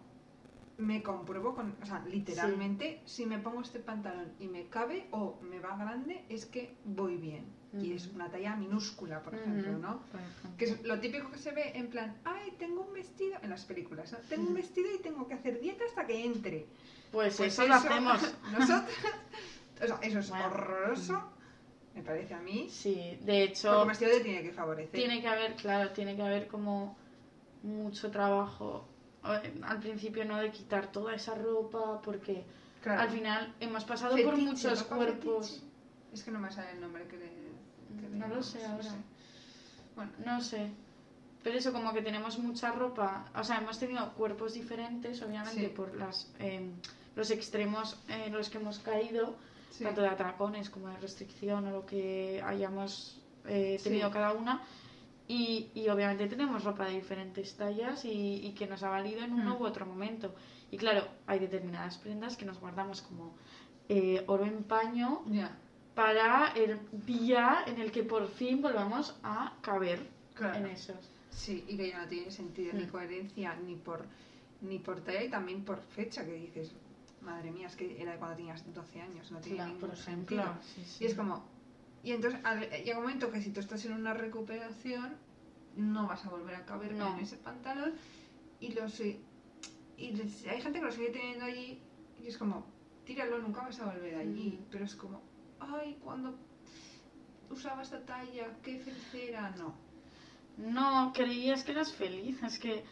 Me 0.78 1.04
compruebo 1.04 1.54
con. 1.56 1.76
O 1.82 1.86
sea, 1.86 2.02
literalmente, 2.06 3.02
si 3.06 3.26
me 3.26 3.40
pongo 3.40 3.60
este 3.62 3.80
pantalón 3.80 4.32
y 4.40 4.48
me 4.48 4.68
cabe 4.68 5.08
o 5.12 5.38
me 5.42 5.60
va 5.60 5.76
grande, 5.76 6.24
es 6.30 6.46
que 6.46 6.74
voy 6.86 7.18
bien. 7.18 7.46
Y 7.74 7.92
es 7.94 8.08
Ujú. 8.08 8.16
una 8.16 8.30
talla 8.32 8.56
minúscula, 8.56 9.22
por 9.22 9.36
ejemplo, 9.36 9.78
¿no? 9.78 10.00
por 10.12 10.20
ejemplo. 10.22 10.52
Que 10.58 10.66
es 10.66 10.84
lo 10.84 11.00
típico 11.02 11.30
que 11.32 11.38
se 11.38 11.52
ve 11.52 11.74
en 11.76 11.88
plan, 11.90 12.18
ay, 12.24 12.54
tengo 12.58 12.82
un 12.82 12.94
vestido, 12.94 13.38
en 13.44 13.50
las 13.52 13.66
películas, 13.66 14.12
¿no? 14.14 14.18
Tengo 14.30 14.48
un 14.48 14.54
vestido 14.64 14.88
y 14.96 15.00
tengo 15.00 15.28
que 15.28 15.34
hacer 15.36 15.60
dieta 15.60 15.84
hasta 15.88 16.08
que 16.08 16.24
entre. 16.26 16.66
Pues, 17.12 17.36
Pues 17.36 17.54
eso, 17.54 17.68
lo 17.68 17.76
hacemos. 17.76 18.22
Nosotros. 18.58 18.90
O 19.82 19.88
sea, 19.88 20.00
eso 20.02 20.20
es 20.20 20.30
Bueno. 20.30 20.46
horroroso, 20.48 21.24
me 21.96 22.02
parece 22.04 22.34
a 22.34 22.40
mí. 22.40 22.68
Sí, 22.70 22.96
de 22.96 23.16
Porque 23.18 23.44
hecho, 23.44 23.86
vestido 23.86 24.12
te 24.12 24.20
tiene 24.22 24.42
que 24.44 24.52
favorecer. 24.52 24.92
tiene 24.92 25.22
que 25.22 25.28
haber, 25.28 25.56
claro, 25.56 25.92
tiene 25.92 26.16
que 26.16 26.22
haber 26.22 26.48
como 26.48 26.98
mucho 27.64 28.10
trabajo 28.12 28.88
eh, 29.26 29.54
al 29.64 29.80
principio, 29.80 30.24
¿no? 30.26 30.38
De 30.38 30.52
quitar 30.52 30.92
toda 30.92 31.14
esa 31.16 31.36
ropa, 31.36 32.02
porque 32.02 32.44
Claro. 32.82 33.02
al 33.02 33.10
final 33.10 33.54
hemos 33.60 33.84
pasado 33.84 34.16
por 34.24 34.38
muchos 34.38 34.84
cuerpos. 34.84 35.48
fetiche. 35.50 35.66
Es 36.14 36.24
que 36.24 36.32
no 36.32 36.40
me 36.40 36.52
sale 36.52 36.72
el 36.72 36.82
nombre 36.82 37.06
que 37.08 37.18
le. 37.18 37.30
que 38.02 38.10
le 38.10 38.18
No 38.18 38.28
lo 38.28 38.42
sé 38.44 38.66
ahora. 38.66 38.90
Bueno, 39.96 40.12
No 40.26 40.42
sé. 40.42 40.70
Pero 41.44 41.58
eso, 41.58 41.72
como 41.72 41.94
que 41.94 42.02
tenemos 42.02 42.38
mucha 42.40 42.72
ropa. 42.72 43.26
O 43.36 43.44
sea, 43.46 43.58
hemos 43.60 43.80
tenido 43.80 44.14
cuerpos 44.14 44.54
diferentes, 44.54 45.22
obviamente, 45.22 45.68
Sí. 45.68 45.74
por 45.74 45.96
las, 45.96 46.32
eh, 46.40 46.70
los 47.16 47.32
extremos 47.32 47.98
en 48.10 48.34
los 48.34 48.50
que 48.50 48.58
hemos 48.58 48.80
caído, 48.80 49.36
sí. 49.72 49.84
tanto 49.84 50.02
de 50.02 50.08
atracones 50.10 50.70
como 50.70 50.88
de 50.90 50.98
restricción 50.98 51.68
o 51.68 51.72
lo 51.72 51.86
que 51.86 52.42
hayamos 52.46 53.22
eh, 53.46 53.78
Sí. 53.80 53.90
tenido 53.90 54.12
cada 54.12 54.34
una. 54.34 54.62
Y, 55.28 55.70
y 55.76 55.88
obviamente 55.90 56.28
tenemos 56.28 56.64
ropa 56.64 56.86
de 56.86 56.94
diferentes 56.96 57.56
tallas 57.56 58.04
y, 58.04 58.38
y 58.48 58.54
que 58.54 58.66
nos 58.68 58.82
ha 58.84 58.90
valido 58.90 59.24
en 59.24 59.34
uno 59.34 59.56
Mm. 59.58 59.62
u 59.62 59.66
otro 59.66 59.86
momento. 59.86 60.34
Y 60.72 60.78
claro, 60.78 61.08
hay 61.28 61.40
determinadas 61.40 61.98
prendas 62.00 62.36
que 62.36 62.46
nos 62.46 62.60
guardamos 62.60 63.02
como 63.04 63.36
eh, 63.90 64.24
oro 64.28 64.46
en 64.46 64.64
paño 64.64 65.22
Ya, 65.28 65.56
para 65.96 66.54
el 66.56 66.80
día 67.06 67.64
en 67.68 67.80
el 67.80 67.92
que 67.92 68.04
por 68.04 68.28
fin 68.28 68.62
volvamos 68.62 69.16
a 69.24 69.54
caber 69.62 70.00
claro. 70.36 70.58
en 70.60 70.68
esos. 70.68 70.98
Sí, 71.32 71.64
y 71.68 71.78
que 71.78 71.90
ya 71.90 72.00
no 72.02 72.08
tiene 72.08 72.32
sentido 72.32 72.74
ni 72.74 72.84
Mm. 72.84 72.90
coherencia 72.90 73.56
ni 73.66 73.76
por 73.76 74.06
ni 74.62 74.78
por 74.80 75.00
talla 75.02 75.24
y 75.24 75.30
también 75.30 75.64
por 75.64 75.80
fecha 75.82 76.26
que 76.26 76.34
dices, 76.34 76.72
madre 77.22 77.52
mía, 77.52 77.68
es 77.68 77.76
que 77.76 78.02
era 78.02 78.14
de 78.14 78.18
cuando 78.18 78.38
tenías 78.38 78.64
12 78.74 79.02
años, 79.02 79.32
no 79.32 79.40
tiene 79.40 79.58
Claro, 79.58 79.74
ningún 79.74 79.90
por 79.90 79.98
ejemplo. 79.98 80.38
sentido. 80.44 80.58
sí, 80.62 80.84
sí. 80.86 81.04
Y 81.04 81.08
es 81.08 81.16
como, 81.16 81.44
y 82.04 82.12
entonces 82.12 82.40
llega 82.86 82.98
un 82.98 83.04
momento 83.04 83.32
que 83.32 83.42
si 83.42 83.52
tú 83.52 83.60
estás 83.60 83.84
en 83.86 83.94
una 83.94 84.14
recuperación, 84.14 85.16
no 85.76 86.08
vas 86.08 86.26
a 86.26 86.30
volver 86.30 86.56
a 86.56 86.66
caber 86.66 86.94
No. 86.94 87.14
en 87.18 87.20
ese 87.24 87.38
pantalón 87.38 87.94
y 88.60 88.72
lo 88.74 88.88
sé. 88.90 89.20
Y 89.98 90.14
hay 90.50 90.62
gente 90.62 90.80
que 90.80 90.86
lo 90.86 90.92
sigue 90.92 91.10
teniendo 91.10 91.46
allí 91.46 91.82
y 92.24 92.28
es 92.28 92.38
como, 92.38 92.66
tíralo, 93.06 93.40
nunca 93.40 93.62
vas 93.62 93.80
a 93.80 93.86
volver 93.86 94.16
allí. 94.16 94.60
Mm. 94.62 94.66
Pero 94.72 94.86
es 94.86 94.96
como, 94.96 95.22
ay, 95.60 95.98
cuando 96.04 96.36
usaba 97.50 97.82
esta 97.82 98.00
talla, 98.06 98.48
qué 98.64 98.80
feliz 98.80 99.14
era. 99.14 99.50
No. 99.52 99.74
No, 100.58 101.12
creías 101.14 101.64
que 101.64 101.72
eras 101.72 101.94
feliz, 101.94 102.42
es 102.44 102.60
que... 102.60 102.84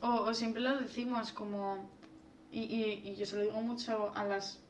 O, 0.00 0.08
o 0.08 0.34
siempre 0.34 0.62
lo 0.62 0.78
decimos 0.80 1.32
como... 1.32 1.88
Y, 2.52 2.60
y- 2.60 3.10
y 3.10 3.16
yo 3.16 3.24
se 3.26 3.36
lo 3.36 3.42
digo 3.42 3.60
mucho 3.62 4.12
a 4.14 4.24
las 4.24 4.60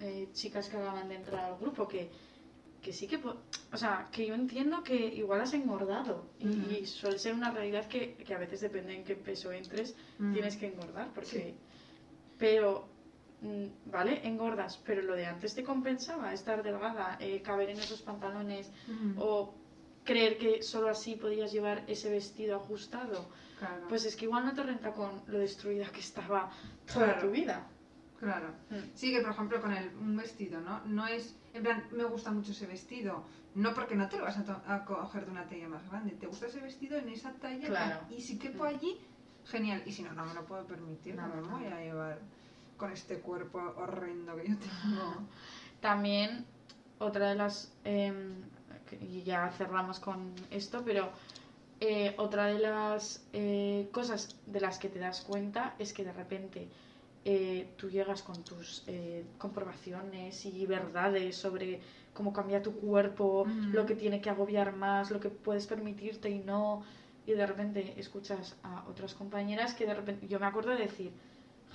eh, 0.00 0.28
chicas 0.32 0.68
que 0.68 0.76
acaban 0.76 1.08
de 1.08 1.14
entrar 1.16 1.44
al 1.44 1.58
grupo, 1.58 1.86
que, 1.88 2.10
que 2.82 2.92
sí 2.92 3.06
que... 3.06 3.16
O 3.72 3.76
sea, 3.76 4.08
que 4.12 4.26
yo 4.26 4.34
entiendo 4.34 4.82
que 4.82 4.96
igual 4.96 5.40
has 5.40 5.54
engordado. 5.54 6.26
y, 6.40 6.46
y 6.80 6.86
suele 6.86 7.18
ser 7.18 7.34
una 7.34 7.50
realidad 7.50 7.86
que, 7.88 8.14
que 8.14 8.34
a 8.34 8.38
veces 8.38 8.60
depende 8.60 8.94
en 8.94 9.04
qué 9.04 9.14
peso 9.16 9.52
entres, 9.52 9.94
tienes 10.34 10.56
que 10.56 10.66
engordar, 10.66 11.08
porque... 11.14 11.26
Sí. 11.30 11.54
Pero... 12.38 12.88
mm, 13.42 13.66
Vale, 13.90 14.26
engordas, 14.26 14.78
pero 14.84 15.00
lo 15.02 15.14
de 15.14 15.26
antes 15.26 15.54
te 15.54 15.62
compensaba 15.62 16.32
estar 16.34 16.62
delgada, 16.62 17.16
eh, 17.20 17.40
caber 17.42 17.70
en 17.70 17.78
esos 17.78 18.02
pantalones, 18.02 18.70
o 19.18 19.54
creer 20.04 20.38
que 20.38 20.62
solo 20.62 20.88
así 20.88 21.14
podías 21.16 21.52
llevar 21.52 21.84
ese 21.86 22.10
vestido 22.10 22.56
ajustado, 22.56 23.28
Claro. 23.58 23.88
pues 23.88 24.04
es 24.04 24.14
que 24.16 24.24
igual 24.26 24.44
no 24.44 24.54
te 24.54 24.62
renta 24.62 24.92
con 24.92 25.22
lo 25.26 25.38
destruida 25.38 25.86
que 25.90 26.00
estaba 26.00 26.50
toda 26.92 27.06
Claro. 27.06 27.20
tu 27.22 27.30
vida. 27.30 27.66
Claro. 28.20 28.48
Mm. 28.70 28.76
Sí, 28.94 29.12
que 29.12 29.20
por 29.20 29.30
ejemplo 29.30 29.60
con 29.60 29.72
el, 29.72 29.88
un 29.96 30.16
vestido, 30.16 30.60
¿no? 30.60 30.80
No 30.86 31.06
es, 31.06 31.36
en 31.54 31.62
plan, 31.62 31.84
me 31.92 32.04
gusta 32.04 32.30
mucho 32.32 32.52
ese 32.52 32.66
vestido. 32.66 33.24
No 33.54 33.74
porque 33.74 33.94
no 33.96 34.08
te 34.08 34.16
lo 34.18 34.24
vas 34.24 34.38
a, 34.38 34.44
to- 34.44 34.62
a 34.66 34.84
coger 34.84 35.24
de 35.24 35.30
una 35.32 35.48
talla 35.48 35.68
más 35.68 35.88
grande. 35.88 36.12
Te 36.12 36.26
gusta 36.26 36.46
ese 36.46 36.60
vestido 36.60 36.96
en 36.98 37.08
esa 37.08 37.32
talla. 37.34 37.66
Claro. 37.66 38.00
Y 38.10 38.20
si 38.20 38.38
quepo 38.38 38.64
Mm. 38.64 38.66
allí, 38.66 39.00
genial. 39.46 39.82
Y 39.86 39.92
si 39.92 40.02
no, 40.02 40.12
no 40.12 40.24
me 40.26 40.34
lo 40.34 40.44
puedo 40.46 40.64
permitir. 40.66 41.14
No, 41.16 41.26
No, 41.28 41.36
me 41.58 41.64
voy 41.64 41.66
a 41.72 41.80
llevar 41.80 42.18
con 42.76 42.92
este 42.92 43.18
cuerpo 43.20 43.58
horrendo 43.76 44.36
que 44.36 44.48
yo 44.50 44.56
tengo. 44.56 45.16
También 45.80 46.44
otra 46.98 47.28
de 47.28 47.34
las... 47.36 47.72
em, 47.84 48.34
y 49.00 49.22
ya 49.22 49.50
cerramos 49.50 50.00
con 50.00 50.32
esto, 50.50 50.82
pero 50.84 51.10
eh, 51.80 52.14
otra 52.18 52.46
de 52.46 52.58
las 52.58 53.24
eh, 53.32 53.88
cosas 53.92 54.36
de 54.46 54.60
las 54.60 54.78
que 54.78 54.88
te 54.88 54.98
das 54.98 55.20
cuenta 55.22 55.74
es 55.78 55.92
que 55.92 56.04
de 56.04 56.12
repente 56.12 56.68
eh, 57.24 57.68
tú 57.76 57.88
llegas 57.90 58.22
con 58.22 58.42
tus 58.44 58.84
eh, 58.86 59.24
comprobaciones 59.38 60.44
y 60.46 60.66
verdades 60.66 61.36
sobre 61.36 61.80
cómo 62.14 62.32
cambia 62.32 62.62
tu 62.62 62.72
cuerpo, 62.72 63.46
lo 63.72 63.86
que 63.86 63.94
tiene 63.94 64.20
que 64.20 64.30
agobiar 64.30 64.74
más, 64.74 65.10
lo 65.10 65.20
que 65.20 65.28
puedes 65.28 65.66
permitirte 65.66 66.30
y 66.30 66.38
no. 66.40 66.82
Y 67.26 67.32
de 67.32 67.46
repente 67.46 67.94
escuchas 67.98 68.56
a 68.62 68.84
otras 68.88 69.14
compañeras 69.14 69.74
que 69.74 69.86
de 69.86 69.94
repente, 69.94 70.26
yo 70.28 70.40
me 70.40 70.46
acuerdo 70.46 70.70
de 70.70 70.78
decir, 70.78 71.12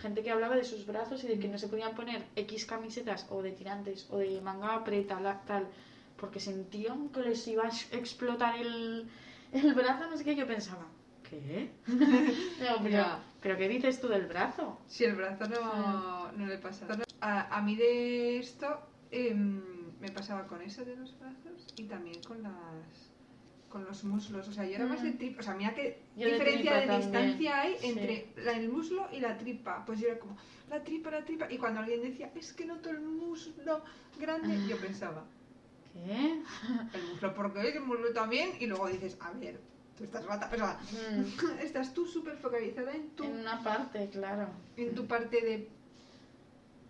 gente 0.01 0.24
que 0.24 0.31
hablaba 0.31 0.55
de 0.55 0.63
sus 0.63 0.86
brazos 0.86 1.24
y 1.24 1.27
de 1.27 1.38
que 1.39 1.48
no 1.48 1.57
se 1.60 1.67
podían 1.67 1.93
poner 1.95 2.25
X 2.36 2.65
camisetas 2.65 3.27
o 3.29 3.41
de 3.43 3.51
tirantes 3.51 4.07
o 4.10 4.17
de 4.17 4.41
manga 4.41 4.74
aprieta, 4.75 5.19
tal, 5.45 5.67
porque 6.17 6.39
sentían 6.39 7.10
que 7.10 7.22
les 7.22 7.48
iba 7.48 7.63
a 7.63 7.67
ex- 7.67 7.93
explotar 7.93 8.60
el, 8.60 9.07
el 9.53 9.74
brazo, 9.74 10.10
no 10.10 10.17
sé 10.17 10.24
qué, 10.24 10.36
yo 10.36 10.48
pensaba, 10.48 10.86
¿qué? 11.29 11.72
Digo, 11.88 12.75
pero, 12.81 12.89
Ya. 12.89 13.19
¿pero 13.41 13.57
qué 13.57 13.67
dices 13.69 14.00
tú 14.01 14.07
del 14.07 14.25
brazo? 14.27 14.79
Si 14.88 15.03
el 15.05 15.15
brazo 15.15 15.48
no, 15.48 16.31
no 16.33 16.45
le 16.45 16.57
pasa. 16.57 16.86
A, 17.22 17.57
a 17.57 17.62
mí 17.62 17.75
de 17.75 18.39
esto 18.39 18.67
em, 19.12 19.62
me 20.00 20.10
pasaba 20.12 20.48
con 20.48 20.62
eso 20.62 20.83
de 20.83 20.95
los 20.95 21.17
brazos 21.19 21.67
y 21.77 21.83
también 21.83 22.22
con 22.24 22.41
las 22.43 22.53
con 23.69 23.86
los 23.86 24.03
muslos. 24.03 24.48
O 24.48 24.51
sea, 24.53 24.65
yo 24.65 24.75
era 24.75 24.86
más 24.86 25.01
de 25.01 25.10
Mm. 25.12 25.17
tripa. 25.17 25.39
O 25.39 25.43
sea, 25.43 25.55
mira 25.55 25.74
qué 25.74 26.03
Yo 26.15 26.27
diferencia 26.27 26.75
de, 26.75 26.95
distancia 26.98 27.60
hay 27.62 27.75
sí. 27.79 27.88
entre 27.88 28.27
la- 28.43 28.51
el 28.51 28.69
muslo 28.69 29.07
y 29.12 29.19
la 29.19 29.36
tripa. 29.39 29.83
Pues 29.83 30.00
yo 30.00 30.10
era 30.10 30.19
como, 30.19 30.38
la 30.69 30.83
tripa, 30.83 31.10
la 31.10 31.25
tripa. 31.25 31.51
Y 31.51 31.57
cuando 31.57 31.79
alguien 31.79 32.03
decía, 32.03 32.31
es 32.36 32.53
que 32.53 32.65
noto 32.65 32.91
el 32.91 33.00
muslo 33.01 33.81
grande, 34.19 34.60
yo 34.67 34.77
pensaba, 34.77 35.25
¿Qué? 35.93 36.41
el 36.93 37.03
muslo 37.12 37.33
porque 37.35 37.69
es, 37.69 37.75
el 37.75 37.81
muslo 37.83 38.12
también. 38.13 38.51
Y 38.59 38.65
luego 38.67 38.88
dices, 38.88 39.17
a 39.21 39.31
ver, 39.31 39.59
tú 39.97 40.03
estás 40.03 40.25
rata. 40.25 40.50
O 40.51 40.55
sea, 40.57 40.79
Mm, 40.91 41.59
estás 41.62 41.93
tú 41.93 42.05
súper 42.05 42.38
focalizada 42.38 42.93
en 42.93 43.09
tu, 43.12 43.23
en 43.23 43.39
una 43.39 43.62
parte, 43.63 44.09
claro. 44.09 44.50
en 44.77 44.95
tu 44.95 45.05
parte 45.05 45.41
de 45.41 45.69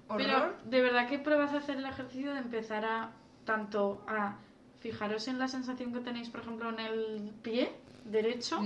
horror. 0.08 0.18
Pero 0.18 0.54
de 0.70 0.82
verdad 0.82 1.08
que 1.08 1.20
pruebas 1.20 1.54
a 1.54 1.58
hacer 1.58 1.78
el 1.78 1.86
ejercicio 1.86 2.34
de 2.34 2.40
empezar 2.40 2.86
a 2.86 3.12
tanto 3.46 4.04
a 4.08 4.38
fijaros 4.80 5.28
en 5.28 5.40
la 5.40 5.48
sensación 5.48 5.94
que 5.94 6.00
tenéis, 6.00 6.30
por 6.30 6.42
ejemplo, 6.42 6.70
en 6.70 6.80
el 6.80 7.32
pie 7.42 7.72
derecho 8.06 8.62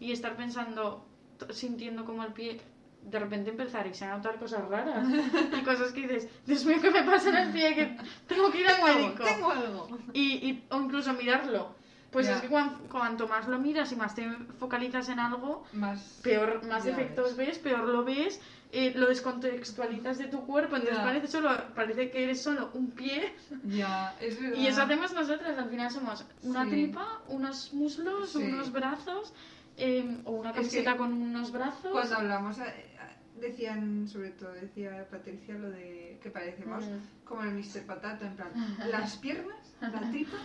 y 0.00 0.12
estar 0.12 0.36
pensando, 0.36 1.04
sintiendo 1.50 2.04
como 2.04 2.22
el 2.24 2.32
pie 2.32 2.60
de 3.04 3.18
repente 3.18 3.50
empezaréis 3.50 4.00
a 4.02 4.16
notar 4.16 4.38
cosas 4.38 4.66
raras 4.68 5.06
y 5.58 5.62
cosas 5.62 5.92
que 5.92 6.02
dices, 6.02 6.28
Dios 6.46 6.64
mío, 6.64 6.78
¿qué 6.80 6.90
me 6.90 7.02
pasa 7.02 7.28
en 7.30 7.36
el 7.36 7.52
pie? 7.52 7.74
Que 7.74 7.96
tengo 8.26 8.50
que 8.50 8.60
ir 8.60 8.68
al 8.68 8.82
médico. 8.82 9.24
tengo 9.24 9.50
algo. 9.50 9.88
Y, 10.12 10.32
y- 10.48 10.64
o 10.70 10.80
incluso 10.80 11.12
mirarlo. 11.12 11.74
Pues 12.10 12.26
Ya. 12.26 12.36
es 12.36 12.42
que 12.42 12.48
cuan- 12.48 12.78
cuanto 12.90 13.26
más 13.26 13.48
lo 13.48 13.58
miras 13.58 13.90
y 13.90 13.96
más 13.96 14.14
te 14.14 14.28
focalizas 14.60 15.08
en 15.08 15.18
algo, 15.18 15.64
Más. 15.72 16.20
peor, 16.22 16.64
más 16.66 16.84
defectos 16.84 17.36
ves. 17.36 17.48
ves, 17.48 17.58
peor 17.58 17.80
lo 17.88 18.04
ves, 18.04 18.40
eh, 18.70 18.92
lo 18.94 19.06
descontextualizas 19.08 20.18
de 20.18 20.26
tu 20.26 20.46
cuerpo, 20.46 20.76
entonces 20.76 20.98
Ya. 20.98 21.04
parece 21.04 21.26
solo, 21.26 21.50
parece 21.74 22.10
que 22.10 22.22
eres 22.24 22.40
solo 22.40 22.70
un 22.74 22.92
pie 22.92 23.34
Ya, 23.64 24.14
es 24.20 24.40
verdad. 24.40 24.56
y 24.60 24.66
eso 24.68 24.82
hacemos 24.82 25.12
nosotras, 25.12 25.58
al 25.58 25.68
final 25.68 25.90
somos 25.90 26.24
una 26.42 26.64
Sí. 26.64 26.70
tripa, 26.70 27.20
unos 27.28 27.72
muslos, 27.74 28.30
Sí. 28.30 28.38
unos 28.38 28.70
brazos, 28.72 29.32
eh, 29.76 30.18
o 30.24 30.30
una 30.32 30.50
Es 30.50 30.56
camiseta 30.56 30.92
que 30.92 30.98
con 30.98 31.12
unos 31.12 31.50
brazos. 31.50 31.90
Cuando 31.90 32.14
hablamos, 32.16 32.58
eh, 32.60 32.93
decían, 33.40 34.06
sobre 34.08 34.30
todo 34.30 34.52
decía 34.52 35.06
Patricia, 35.10 35.54
lo 35.54 35.70
de 35.70 36.18
que 36.22 36.30
parecemos 36.30 36.84
Mm. 36.84 37.24
como 37.24 37.42
el 37.42 37.54
Mr. 37.54 37.84
Patata, 37.86 38.26
en 38.26 38.36
plan, 38.36 38.50
las 38.90 39.16
piernas, 39.16 39.74
la 39.80 40.10
tripa, 40.10 40.36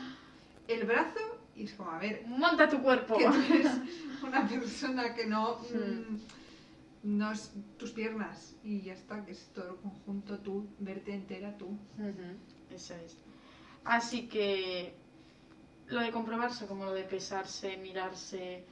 el 0.68 0.86
brazo, 0.86 1.20
y 1.56 1.64
es 1.64 1.74
como, 1.74 1.92
a 1.92 2.00
ver, 2.00 2.24
Monta 2.28 2.68
tu 2.70 2.82
cuerpo. 2.82 3.18
que 3.18 3.26
tú 3.26 3.32
eres 3.54 3.72
una 4.24 4.48
persona 4.48 5.14
que 5.14 5.26
no. 5.26 5.58
Mm. 5.60 6.18
no 7.04 7.32
es 7.32 7.54
tus 7.78 7.92
piernas 7.92 8.56
y 8.64 8.82
ya 8.82 8.94
está, 8.94 9.24
que 9.26 9.32
es 9.32 9.50
todo 9.54 9.70
el 9.72 9.76
conjunto, 9.78 10.38
tú, 10.40 10.68
verte 10.80 11.14
entera 11.14 11.58
tú. 11.58 11.78
Eso 12.74 12.94
es. 12.96 13.18
Así 13.86 14.28
que 14.28 14.94
lo 15.88 16.02
de 16.02 16.12
comprobarse 16.12 16.68
como 16.68 16.84
lo 16.86 16.94
de 16.94 17.04
pesarse, 17.06 17.78
mirarse, 17.78 18.66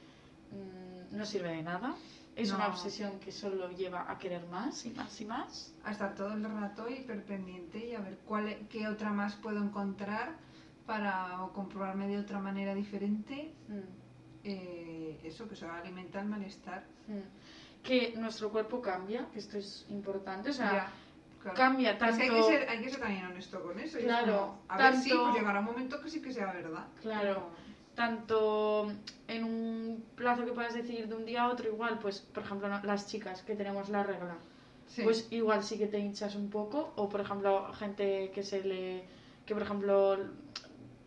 mm, 0.52 1.16
no 1.16 1.24
sirve 1.24 1.48
de 1.48 1.62
nada. 1.62 1.94
Es 2.38 2.52
una 2.52 2.68
obsesión 2.68 3.18
que 3.18 3.32
solo 3.32 3.68
lleva 3.72 4.08
a 4.10 4.16
querer 4.16 4.46
más 4.46 4.86
y 4.86 4.90
más 4.90 5.20
y 5.20 5.24
más. 5.24 5.74
A 5.84 5.90
estar 5.90 6.14
todo 6.14 6.32
el 6.34 6.44
rato 6.44 6.88
hiperpendiente 6.88 7.84
y 7.84 7.94
a 7.96 8.00
ver 8.00 8.18
cuál, 8.24 8.48
e- 8.48 8.66
qué 8.70 8.86
otra 8.86 9.10
más 9.10 9.34
puedo 9.34 9.58
encontrar 9.62 10.36
para 10.86 11.42
o 11.42 11.52
comprobarme 11.52 12.06
de 12.06 12.18
otra 12.18 12.38
manera 12.38 12.74
diferente. 12.76 13.52
Mm, 13.66 14.44
eh, 14.44 15.20
eso, 15.24 15.48
que 15.48 15.56
se 15.56 15.66
alimenta 15.66 16.20
el 16.20 16.28
malestar. 16.28 16.84
mm. 17.08 17.82
Que 17.82 18.14
nuestro 18.16 18.50
cuerpo 18.50 18.80
cambia, 18.80 19.26
que 19.32 19.38
esto 19.40 19.58
es 19.58 19.86
importante. 19.88 20.50
O 20.50 20.52
sea, 20.52 20.72
Ya, 20.72 20.92
claro. 21.42 21.56
cambia 21.56 21.90
Es 21.92 21.98
que 21.98 22.04
hay, 22.04 22.12
que 22.18 22.26
tanto- 22.28 22.48
ser, 22.48 22.68
hay 22.68 22.82
que 22.82 22.90
ser 22.90 23.00
también 23.00 23.26
honesto 23.26 23.62
con 23.62 23.78
eso. 23.80 23.98
y 23.98 24.02
es 24.02 24.06
Claro, 24.06 24.36
como, 24.38 24.62
a 24.68 24.76
ver, 24.78 24.94
sí, 24.96 25.10
pues 25.12 25.34
llegará 25.34 25.58
un 25.60 25.64
momento 25.66 26.00
que 26.00 26.08
sí 26.10 26.20
que 26.22 26.32
sea 26.32 26.52
verdad. 26.52 26.86
Claro. 27.00 27.50
Tanto 27.98 28.90
en 29.26 29.42
un 29.44 30.04
plazo 30.14 30.44
que 30.44 30.52
puedas 30.52 30.72
decir 30.72 31.08
de 31.08 31.14
un 31.16 31.26
día 31.26 31.42
a 31.42 31.48
otro 31.50 31.68
igual, 31.68 31.98
pues 31.98 32.20
por 32.20 32.44
ejemplo 32.44 32.68
las 32.84 33.06
chicas 33.08 33.42
que 33.42 33.54
tenemos 33.56 33.88
la 33.90 34.02
regla, 34.04 34.36
Sí. 34.86 35.02
pues 35.02 35.26
igual 35.30 35.62
sí 35.64 35.76
que 35.78 35.86
te 35.86 35.98
hinchas 35.98 36.34
un 36.36 36.48
poco 36.48 36.92
o 36.96 37.08
por 37.10 37.20
ejemplo 37.20 37.72
gente 37.74 38.30
que 38.34 38.42
se 38.42 38.62
le 38.64 39.04
que 39.44 39.52
por 39.54 39.62
ejemplo 39.64 40.16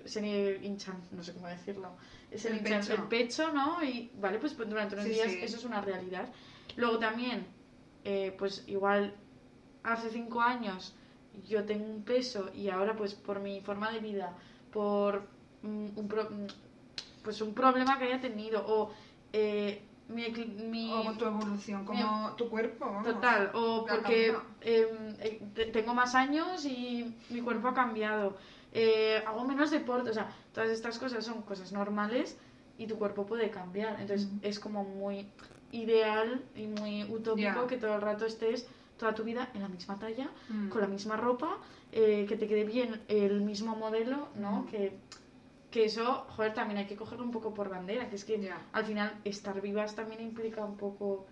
se 0.05 0.21
le 0.21 0.57
hinchan, 0.65 0.97
no 1.11 1.23
sé 1.23 1.33
cómo 1.33 1.47
decirlo, 1.47 1.89
se 2.35 2.49
le 2.49 2.57
El 2.57 2.61
hinchan 2.61 2.81
pecho. 2.81 2.93
el 2.93 3.03
pecho, 3.07 3.53
¿no? 3.53 3.83
Y 3.83 4.11
vale, 4.19 4.37
pues 4.39 4.55
durante 4.57 4.95
unos 4.95 5.05
Sí, 5.07 5.13
días 5.13 5.31
sí. 5.31 5.39
eso 5.41 5.57
es 5.57 5.63
una 5.65 5.79
realidad. 5.81 6.27
Luego 6.75 6.99
también, 6.99 7.45
eh, 8.03 8.35
pues 8.37 8.63
igual 8.67 9.13
hace 9.83 10.09
cinco 10.09 10.41
años 10.41 10.93
yo 11.47 11.63
tengo 11.65 11.85
un 11.85 12.03
peso 12.03 12.49
y 12.53 12.69
ahora 12.69 12.95
pues 12.95 13.13
por 13.15 13.39
mi 13.39 13.61
forma 13.61 13.91
de 13.91 13.99
vida, 13.99 14.33
por 14.71 15.21
mm, 15.63 15.89
un, 15.95 16.05
mm, 16.05 16.47
pues 17.23 17.41
un 17.41 17.53
problema 17.53 17.97
que 17.97 18.05
haya 18.05 18.19
tenido 18.21 18.63
o 18.67 18.91
eh, 19.33 19.81
mi, 20.09 20.29
mi- 20.69 20.91
O 20.93 21.13
tu 21.13 21.25
evolución, 21.25 21.85
como 21.85 22.35
tu 22.35 22.49
cuerpo. 22.49 22.85
vamos. 22.85 23.05
Total, 23.05 23.51
o 23.53 23.85
La 23.87 23.95
porque 23.95 24.33
cambia. 24.33 24.41
eh, 24.61 25.41
te- 25.55 25.65
tengo 25.67 25.93
más 25.93 26.15
años 26.15 26.65
y 26.65 27.15
mi 27.29 27.41
cuerpo 27.41 27.69
ha 27.69 27.73
cambiado. 27.73 28.35
Eh, 28.73 29.21
hago 29.25 29.43
menos 29.45 29.71
deporte, 29.71 30.09
o 30.09 30.13
sea, 30.13 30.29
todas 30.53 30.69
estas 30.69 30.97
cosas 30.99 31.23
son 31.25 31.41
cosas 31.43 31.71
normales 31.71 32.37
y 32.77 32.87
tu 32.87 32.97
cuerpo 32.97 33.25
puede 33.25 33.49
cambiar. 33.49 33.99
Entonces 34.01 34.27
Mm. 34.29 34.39
es 34.43 34.59
como 34.59 34.83
muy 34.83 35.27
ideal 35.71 36.41
y 36.55 36.67
muy 36.67 37.03
utópico 37.05 37.67
que 37.67 37.77
todo 37.77 37.95
el 37.95 38.01
rato 38.01 38.25
estés 38.25 38.67
toda 38.97 39.13
tu 39.15 39.23
vida 39.23 39.49
en 39.53 39.61
la 39.61 39.67
misma 39.69 39.97
talla, 39.97 40.29
Mm. 40.49 40.69
con 40.69 40.81
la 40.81 40.87
misma 40.87 41.15
ropa, 41.17 41.57
que 41.91 42.37
te 42.39 42.47
quede 42.47 42.63
bien 42.65 43.01
el 43.07 43.41
mismo 43.41 43.75
modelo, 43.75 44.27
¿no? 44.35 44.61
Mm. 44.61 44.65
Que, 44.67 44.97
que 45.71 45.85
eso, 45.85 46.25
joder, 46.35 46.53
también 46.53 46.79
hay 46.79 46.85
que 46.85 46.95
cogerlo 46.97 47.23
un 47.23 47.31
poco 47.31 47.53
por 47.53 47.69
bandera, 47.69 48.09
que 48.09 48.15
es 48.17 48.25
que 48.25 48.39
Ya. 48.39 48.61
al 48.73 48.85
final 48.85 49.19
estar 49.23 49.59
vivas 49.61 49.95
también 49.95 50.21
implica 50.21 50.63
un 50.65 50.75
poco 50.77 51.25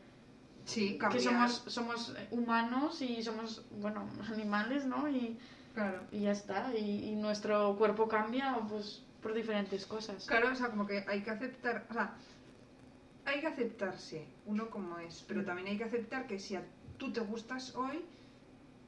Sí, 0.65 0.99
que 1.11 1.19
somos, 1.19 1.63
somos 1.67 2.13
humanos 2.31 3.01
y 3.01 3.21
somos, 3.23 3.65
bueno, 3.71 4.07
animales, 4.31 4.85
¿no? 4.85 5.07
Y, 5.09 5.37
Claro. 5.73 6.01
y 6.11 6.21
ya 6.21 6.31
está. 6.31 6.73
Y, 6.75 7.09
y 7.09 7.15
nuestro 7.15 7.75
cuerpo 7.77 8.07
cambia 8.07 8.57
pues 8.69 9.03
por 9.21 9.33
diferentes 9.33 9.85
cosas. 9.85 10.25
Claro, 10.25 10.51
o 10.51 10.55
sea, 10.55 10.69
como 10.69 10.85
que 10.85 11.03
hay 11.07 11.21
que 11.21 11.31
aceptar, 11.31 11.85
o 11.89 11.93
sea, 11.93 12.13
hay 13.25 13.41
que 13.41 13.47
aceptarse 13.47 14.25
uno 14.45 14.69
como 14.69 14.97
es, 14.99 15.23
pero 15.27 15.43
también 15.43 15.67
hay 15.67 15.77
que 15.77 15.83
aceptar 15.83 16.27
que 16.27 16.39
si 16.39 16.55
a 16.55 16.63
tú 16.97 17.11
te 17.11 17.19
gustas 17.21 17.75
hoy, 17.75 18.03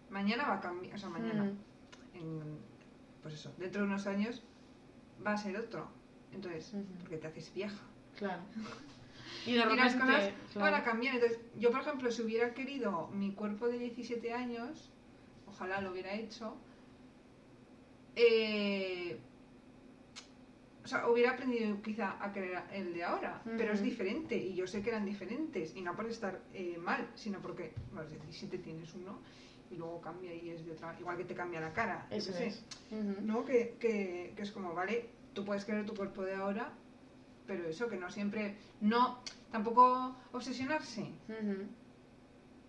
mañana 0.09 0.45
va 0.47 0.55
a 0.55 0.61
cambiar, 0.61 0.95
o 0.95 0.97
sea, 0.99 1.09
mañana, 1.09 1.43
Mm. 1.45 2.17
en- 2.17 2.59
pues 3.21 3.33
eso, 3.35 3.53
dentro 3.57 3.81
de 3.81 3.87
unos 3.87 4.07
años 4.07 4.41
va 5.25 5.33
a 5.33 5.37
ser 5.37 5.57
otro. 5.57 5.87
Entonces, 6.33 6.73
porque 6.99 7.17
te 7.17 7.27
haces 7.27 7.53
vieja. 7.53 7.81
Claro. 8.17 8.41
Y 9.45 9.53
de 9.53 9.61
Y 9.61 9.75
las 9.75 9.95
cosas 9.95 10.33
claro. 10.53 10.71
van 10.71 10.73
a 10.75 10.83
cambiar. 10.83 11.15
Entonces, 11.15 11.39
yo, 11.57 11.71
por 11.71 11.81
ejemplo, 11.81 12.11
si 12.11 12.21
hubiera 12.21 12.53
querido 12.53 13.07
mi 13.07 13.31
cuerpo 13.31 13.67
de 13.67 13.79
17 13.79 14.33
años, 14.33 14.91
ojalá 15.47 15.81
lo 15.81 15.91
hubiera 15.91 16.13
hecho, 16.13 16.55
eh, 18.15 19.17
o 20.83 20.87
sea, 20.87 21.07
hubiera 21.07 21.31
aprendido 21.31 21.81
quizá 21.81 22.23
a 22.23 22.31
querer 22.33 22.61
el 22.73 22.93
de 22.93 23.03
ahora, 23.03 23.41
pero 23.57 23.73
es 23.73 23.81
diferente 23.81 24.35
y 24.35 24.55
yo 24.55 24.67
sé 24.67 24.81
que 24.81 24.89
eran 24.89 25.05
diferentes 25.05 25.75
y 25.75 25.81
no 25.81 25.95
por 25.95 26.07
estar 26.07 26.41
eh, 26.53 26.77
mal, 26.79 27.07
sino 27.15 27.39
porque 27.39 27.73
a 27.95 28.01
los 28.01 28.11
17 28.11 28.57
tienes 28.57 28.93
uno 28.95 29.19
y 29.71 29.75
luego 29.77 30.01
cambia 30.01 30.33
y 30.33 30.49
es 30.49 30.65
de 30.65 30.73
otra, 30.73 30.95
igual 30.99 31.17
que 31.17 31.25
te 31.25 31.33
cambia 31.33 31.61
la 31.61 31.73
cara. 31.73 32.05
Eso 32.09 32.31
es. 32.37 32.63
¿no? 33.21 33.45
Que, 33.45 33.77
que, 33.79 34.33
que 34.35 34.41
es 34.41 34.51
como, 34.51 34.73
vale, 34.73 35.09
tú 35.33 35.45
puedes 35.45 35.65
querer 35.65 35.85
tu 35.85 35.95
cuerpo 35.95 36.23
de 36.23 36.35
ahora, 36.35 36.71
pero 37.47 37.67
eso, 37.67 37.87
que 37.87 37.97
no 37.97 38.11
siempre, 38.11 38.57
no, 38.81 39.19
tampoco 39.51 40.15
obsesionarse, 40.31 41.09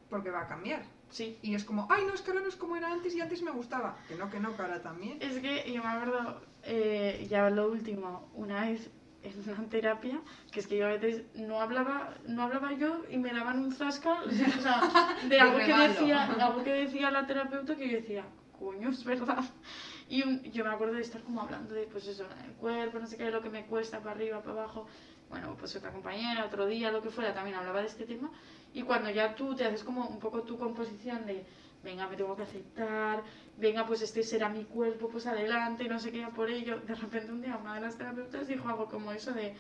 porque 0.09 0.31
va 0.31 0.43
a 0.43 0.47
cambiar. 0.47 0.83
Sí. 1.11 1.39
Y 1.43 1.55
es 1.55 1.65
como, 1.65 1.87
ay, 1.91 2.05
no, 2.07 2.15
es 2.15 2.23
que 2.23 2.31
ahora 2.31 2.43
no 2.43 2.49
es 2.49 2.57
como 2.57 2.77
era 2.77 2.91
antes 2.91 3.15
y 3.15 3.21
antes 3.21 3.43
me 3.43 3.51
gustaba. 3.51 3.99
Que 4.09 4.15
no, 4.15 4.31
que 4.31 4.41
no, 4.41 4.57
que 4.57 4.63
ahora 4.63 4.81
también. 4.81 5.19
Es 5.21 5.39
que 5.39 5.71
yo 5.71 5.83
me 5.83 5.89
acuerdo, 5.89 6.41
eh, 6.63 7.27
ya 7.29 7.51
lo 7.51 7.71
último, 7.71 8.31
una 8.35 8.63
vez 8.63 8.91
en 9.23 9.49
una 9.51 9.69
terapia, 9.69 10.21
que 10.51 10.61
es 10.61 10.67
que 10.67 10.77
yo 10.79 10.87
a 10.87 10.91
veces 10.91 11.25
no 11.35 11.61
hablaba, 11.61 12.15
no 12.27 12.43
hablaba 12.43 12.73
yo 12.73 13.03
y 13.11 13.19
me 13.19 13.33
daban 13.33 13.59
un 13.61 13.73
zasca, 13.73 14.23
o 14.23 14.31
sea, 14.31 15.17
de 15.29 15.41
algo 15.41 15.59
que 15.59 15.73
decía, 15.89 16.25
algo 16.47 16.65
que 16.65 16.73
decía 16.73 17.11
la 17.11 17.27
terapeuta 17.27 17.77
que 17.77 17.89
yo 17.89 17.97
decía, 17.99 18.25
coño, 18.59 18.91
es 18.91 19.05
verdad. 19.05 19.45
Y 20.09 20.23
un- 20.23 20.43
yo 20.45 20.65
me 20.65 20.71
acuerdo 20.71 20.95
de 20.95 21.03
estar 21.03 21.23
como 21.23 21.41
hablando 21.43 21.75
de, 21.75 21.85
pues 21.85 22.07
eso, 22.07 22.27
el 22.45 22.53
cuerpo, 22.55 22.99
no 22.99 23.07
sé 23.07 23.17
qué, 23.17 23.31
lo 23.31 23.41
que 23.43 23.51
me 23.51 23.65
cuesta 23.67 24.01
para 24.01 24.13
arriba, 24.13 24.41
para 24.43 24.53
abajo. 24.63 24.87
Bueno, 25.31 25.57
pues 25.59 25.75
otra 25.77 25.91
compañera, 25.91 26.45
otro 26.45 26.67
día, 26.67 26.93
lo 26.93 27.01
que 27.03 27.09
fuera, 27.09 27.33
también 27.33 27.57
hablaba 27.57 27.81
de 27.81 27.87
este 27.87 28.05
tema. 28.05 28.31
Y 28.75 28.83
cuando 28.83 29.09
ya 29.11 29.35
tú 29.35 29.55
te 29.55 29.65
haces 29.65 29.83
como 29.83 30.07
un 30.07 30.19
poco 30.19 30.43
tu 30.43 30.59
composición 30.59 31.25
de, 31.25 31.47
venga, 31.83 32.07
me 32.09 32.17
tengo 32.17 32.37
que 32.37 32.43
aceptar, 32.45 33.23
venga, 33.57 33.87
pues 33.87 34.03
este 34.03 34.23
será 34.23 34.49
mi 34.49 34.65
cuerpo, 34.65 35.09
pues 35.09 35.27
adelante, 35.27 35.89
no 35.89 35.99
sé 35.99 36.13
qué, 36.13 36.27
por 36.35 36.49
ello. 36.51 36.81
De 36.87 36.95
repente 36.95 37.33
un 37.33 37.43
día 37.43 37.57
una 37.57 37.75
de 37.75 37.81
las 37.81 37.97
terapeutas 37.97 38.47
dijo 38.47 38.69
algo 38.69 38.87
como 38.87 39.13
eso 39.13 39.33
de, 39.33 39.55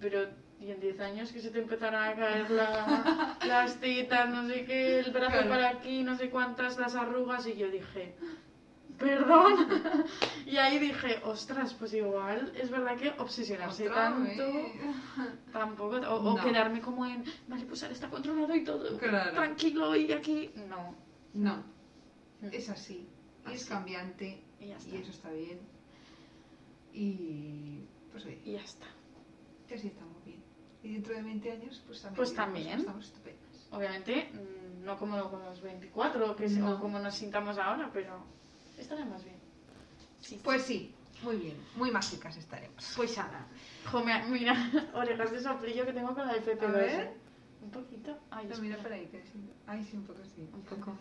pero 0.00 0.26
y 0.60 0.70
en 0.70 0.80
10 0.80 1.00
años 1.00 1.32
que 1.32 1.40
se 1.40 1.50
te 1.50 1.58
empezarán 1.60 2.12
a 2.12 2.14
caer 2.16 2.50
la- 2.50 3.36
las 3.46 3.76
tetas, 3.80 4.28
no 4.30 4.48
sé 4.48 4.64
qué, 4.64 5.00
el 5.00 5.10
brazo 5.12 5.32
Claro. 5.32 5.48
para 5.50 5.68
aquí, 5.70 6.02
no 6.02 6.16
sé 6.16 6.30
cuántas, 6.30 6.78
las 6.78 6.94
arrugas, 6.94 7.46
y 7.46 7.54
yo 7.56 7.68
dije, 7.70 8.14
perdón. 8.98 9.68
y 10.46 10.56
ahí 10.56 10.78
dije, 10.78 11.20
ostras, 11.24 11.74
pues 11.74 11.92
igual 11.94 12.52
es 12.56 12.70
verdad 12.70 12.96
que 12.96 13.12
obsesionarse 13.18 13.88
Otra 13.88 14.04
tanto 14.10 14.44
vez. 14.46 14.72
tampoco, 15.52 15.96
o, 16.08 16.36
quedarme 16.40 16.80
como 16.80 17.04
en, 17.04 17.24
vale, 17.48 17.64
pues 17.66 17.82
ahora 17.82 17.94
está 17.94 18.08
controlado 18.08 18.54
y 18.54 18.64
todo, 18.64 18.96
Claro. 18.98 19.32
tranquilo 19.32 19.94
y 19.96 20.12
aquí, 20.12 20.50
no. 20.68 20.94
No, 21.34 21.62
es 22.40 22.68
así. 22.70 23.08
Y 23.48 23.52
es 23.52 23.66
cambiante. 23.66 24.42
Y 24.60 24.68
ya 24.68 24.76
está. 24.76 24.94
Y 24.94 24.96
eso 25.02 25.10
está 25.10 25.30
bien. 25.30 25.58
Y 26.92 27.80
pues 28.12 28.24
oye, 28.26 28.40
Y 28.44 28.52
ya 28.52 28.60
está. 28.62 28.86
que 29.68 29.74
así 29.74 29.88
estamos 29.88 30.24
bien. 30.24 30.42
Y 30.82 30.92
dentro 30.92 31.14
de 31.14 31.22
20 31.22 31.50
años, 31.52 31.82
pues 31.86 32.02
también. 32.02 32.16
Pues 32.16 32.30
diremos 32.30 32.54
también. 32.54 32.78
Estamos 32.80 33.04
estupendas. 33.06 33.68
Obviamente, 33.72 34.30
mm, 34.32 34.84
no 34.84 34.96
como 34.98 35.30
con 35.30 35.42
los 35.44 35.60
24 35.60 36.36
que 36.36 36.48
No. 36.50 36.74
o 36.76 36.80
como 36.80 36.98
nos 36.98 37.14
sintamos 37.14 37.58
ahora, 37.58 37.90
pero 37.92 38.24
estaremos 38.78 39.24
bien. 39.24 39.36
Sí. 40.20 40.40
Pues 40.44 40.62
sí, 40.62 40.94
muy 41.22 41.36
bien. 41.36 41.56
Muy 41.76 41.90
mágicas 41.90 42.36
estaremos. 42.36 42.92
Pues 42.96 43.18
Ana. 43.18 43.46
Jo, 43.90 44.00
mira, 44.04 44.24
mira, 44.28 44.90
orejas 44.94 45.32
de 45.32 45.40
soplillo 45.40 45.84
que 45.86 45.92
tengo 45.92 46.14
con 46.14 46.26
la 46.26 46.36
FP2. 46.36 46.62
A 46.62 46.70
ver. 46.70 47.23
Un 47.64 47.70
poquito. 47.70 48.16
Ay, 48.30 48.46
No, 48.46 48.58
mira 48.58 48.76
por 48.76 48.92
ahí, 48.92 49.06
que 49.06 49.22
sí. 49.22 49.50
Ay, 49.66 49.82
sí, 49.82 49.96
un 49.96 50.04
poco 50.04 50.20
sí. 50.36 50.46
Un 50.52 50.60
poco. 50.62 50.96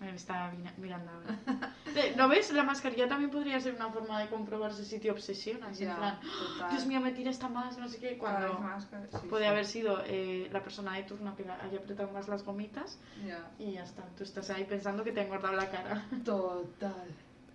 Me 0.00 0.12
estaba 0.14 0.50
mira- 0.50 0.74
mirando 0.76 1.10
ahora. 1.12 1.38
Eh, 1.94 2.14
¿No 2.16 2.28
ves? 2.28 2.52
La 2.52 2.62
mascarilla 2.64 3.08
también 3.08 3.30
podría 3.30 3.60
ser 3.60 3.74
una 3.74 3.90
forma 3.90 4.20
de 4.20 4.28
comprobarse 4.28 4.84
si 4.84 4.98
te 4.98 5.10
obsesionas. 5.10 5.80
En 5.80 5.86
Ya, 5.88 5.96
plan, 5.96 6.20
total. 6.20 6.70
Dios 6.70 6.86
mío, 6.86 7.00
me 7.00 7.12
tira 7.12 7.30
esta 7.30 7.48
más, 7.48 7.78
no 7.78 7.88
sé 7.88 7.98
qué. 7.98 8.18
Cuando 8.18 8.58
más, 8.58 8.86
cada- 8.86 9.06
sí, 9.20 9.26
puede 9.28 9.44
sí. 9.44 9.48
haber 9.50 9.64
sido 9.66 10.02
eh, 10.06 10.48
la 10.52 10.62
persona 10.62 10.94
de 10.96 11.04
turno 11.04 11.34
que 11.36 11.44
haya 11.48 11.78
apretado 11.78 12.10
más 12.12 12.28
las 12.28 12.44
gomitas 12.44 12.98
Ya. 13.26 13.50
y 13.58 13.72
ya 13.72 13.84
está. 13.84 14.02
Tú 14.16 14.24
estás 14.24 14.50
ahí 14.50 14.64
pensando 14.64 15.04
que 15.04 15.12
te 15.12 15.20
ha 15.20 15.24
engordado 15.24 15.54
la 15.54 15.70
cara. 15.70 16.04
Total. 16.24 17.06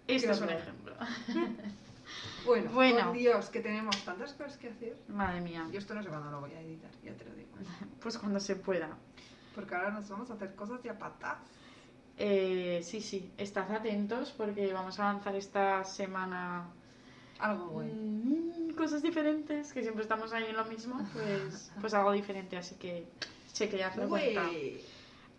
Este 0.08 0.28
Qué 0.28 0.34
es 0.34 0.42
un 0.42 0.50
ejemplo. 0.50 0.96
Bueno, 2.46 2.72
Bueno. 2.72 3.06
por 3.08 3.14
Dios, 3.18 3.50
que 3.50 3.60
tenemos 3.62 3.98
tantas 4.06 4.34
cosas 4.34 4.58
que 4.58 4.70
hacer. 4.70 4.96
Madre 5.08 5.42
mía. 5.42 5.68
Yo 5.72 5.80
esto 5.80 5.94
no 5.96 6.04
sé 6.04 6.10
cuándo 6.10 6.30
lo 6.32 6.40
voy 6.42 6.52
a 6.54 6.62
editar, 6.62 6.92
ya 7.04 7.14
te 7.14 7.26
lo 7.26 7.34
digo. 7.36 7.50
Pues 8.02 8.18
cuando 8.18 8.40
se 8.40 8.56
pueda. 8.56 8.90
Porque 9.56 9.74
ahora 9.76 9.92
nos 9.92 10.08
vamos 10.10 10.30
a 10.30 10.34
hacer 10.34 10.54
cosas 10.56 10.84
de 10.84 10.90
a. 10.90 11.40
Eh, 12.18 12.82
sí, 12.84 13.02
sí, 13.02 13.32
estad 13.38 13.70
atentos 13.72 14.32
porque 14.32 14.72
vamos 14.72 15.00
a 15.00 15.12
lanzar 15.12 15.36
esta 15.36 15.84
semana 15.84 16.68
Algo 17.40 17.66
bueno. 17.68 17.92
mm, 17.94 18.70
cosas 18.76 19.02
diferentes, 19.02 19.74
que 19.74 19.82
siempre 19.82 20.04
estamos 20.04 20.32
ahí 20.32 20.46
en 20.46 20.56
lo 20.56 20.64
mismo, 20.66 20.98
pues, 21.14 21.72
pues 21.82 21.94
algo 21.94 22.12
diferente, 22.14 22.56
así 22.58 22.76
que 22.76 23.08
chequeadlo. 23.52 24.16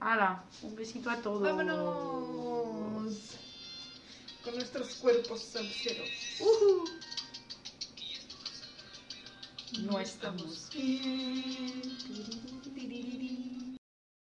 Hala, 0.00 0.44
un 0.62 0.76
besito 0.76 1.08
a 1.08 1.16
todos. 1.16 1.42
Vámonos. 1.42 3.40
Con 4.46 4.54
nuestros 4.54 4.94
cuerpos 4.94 5.42
salseros. 5.42 6.08
No 9.80 9.98
estamos 9.98 10.70
bien. 10.72 11.82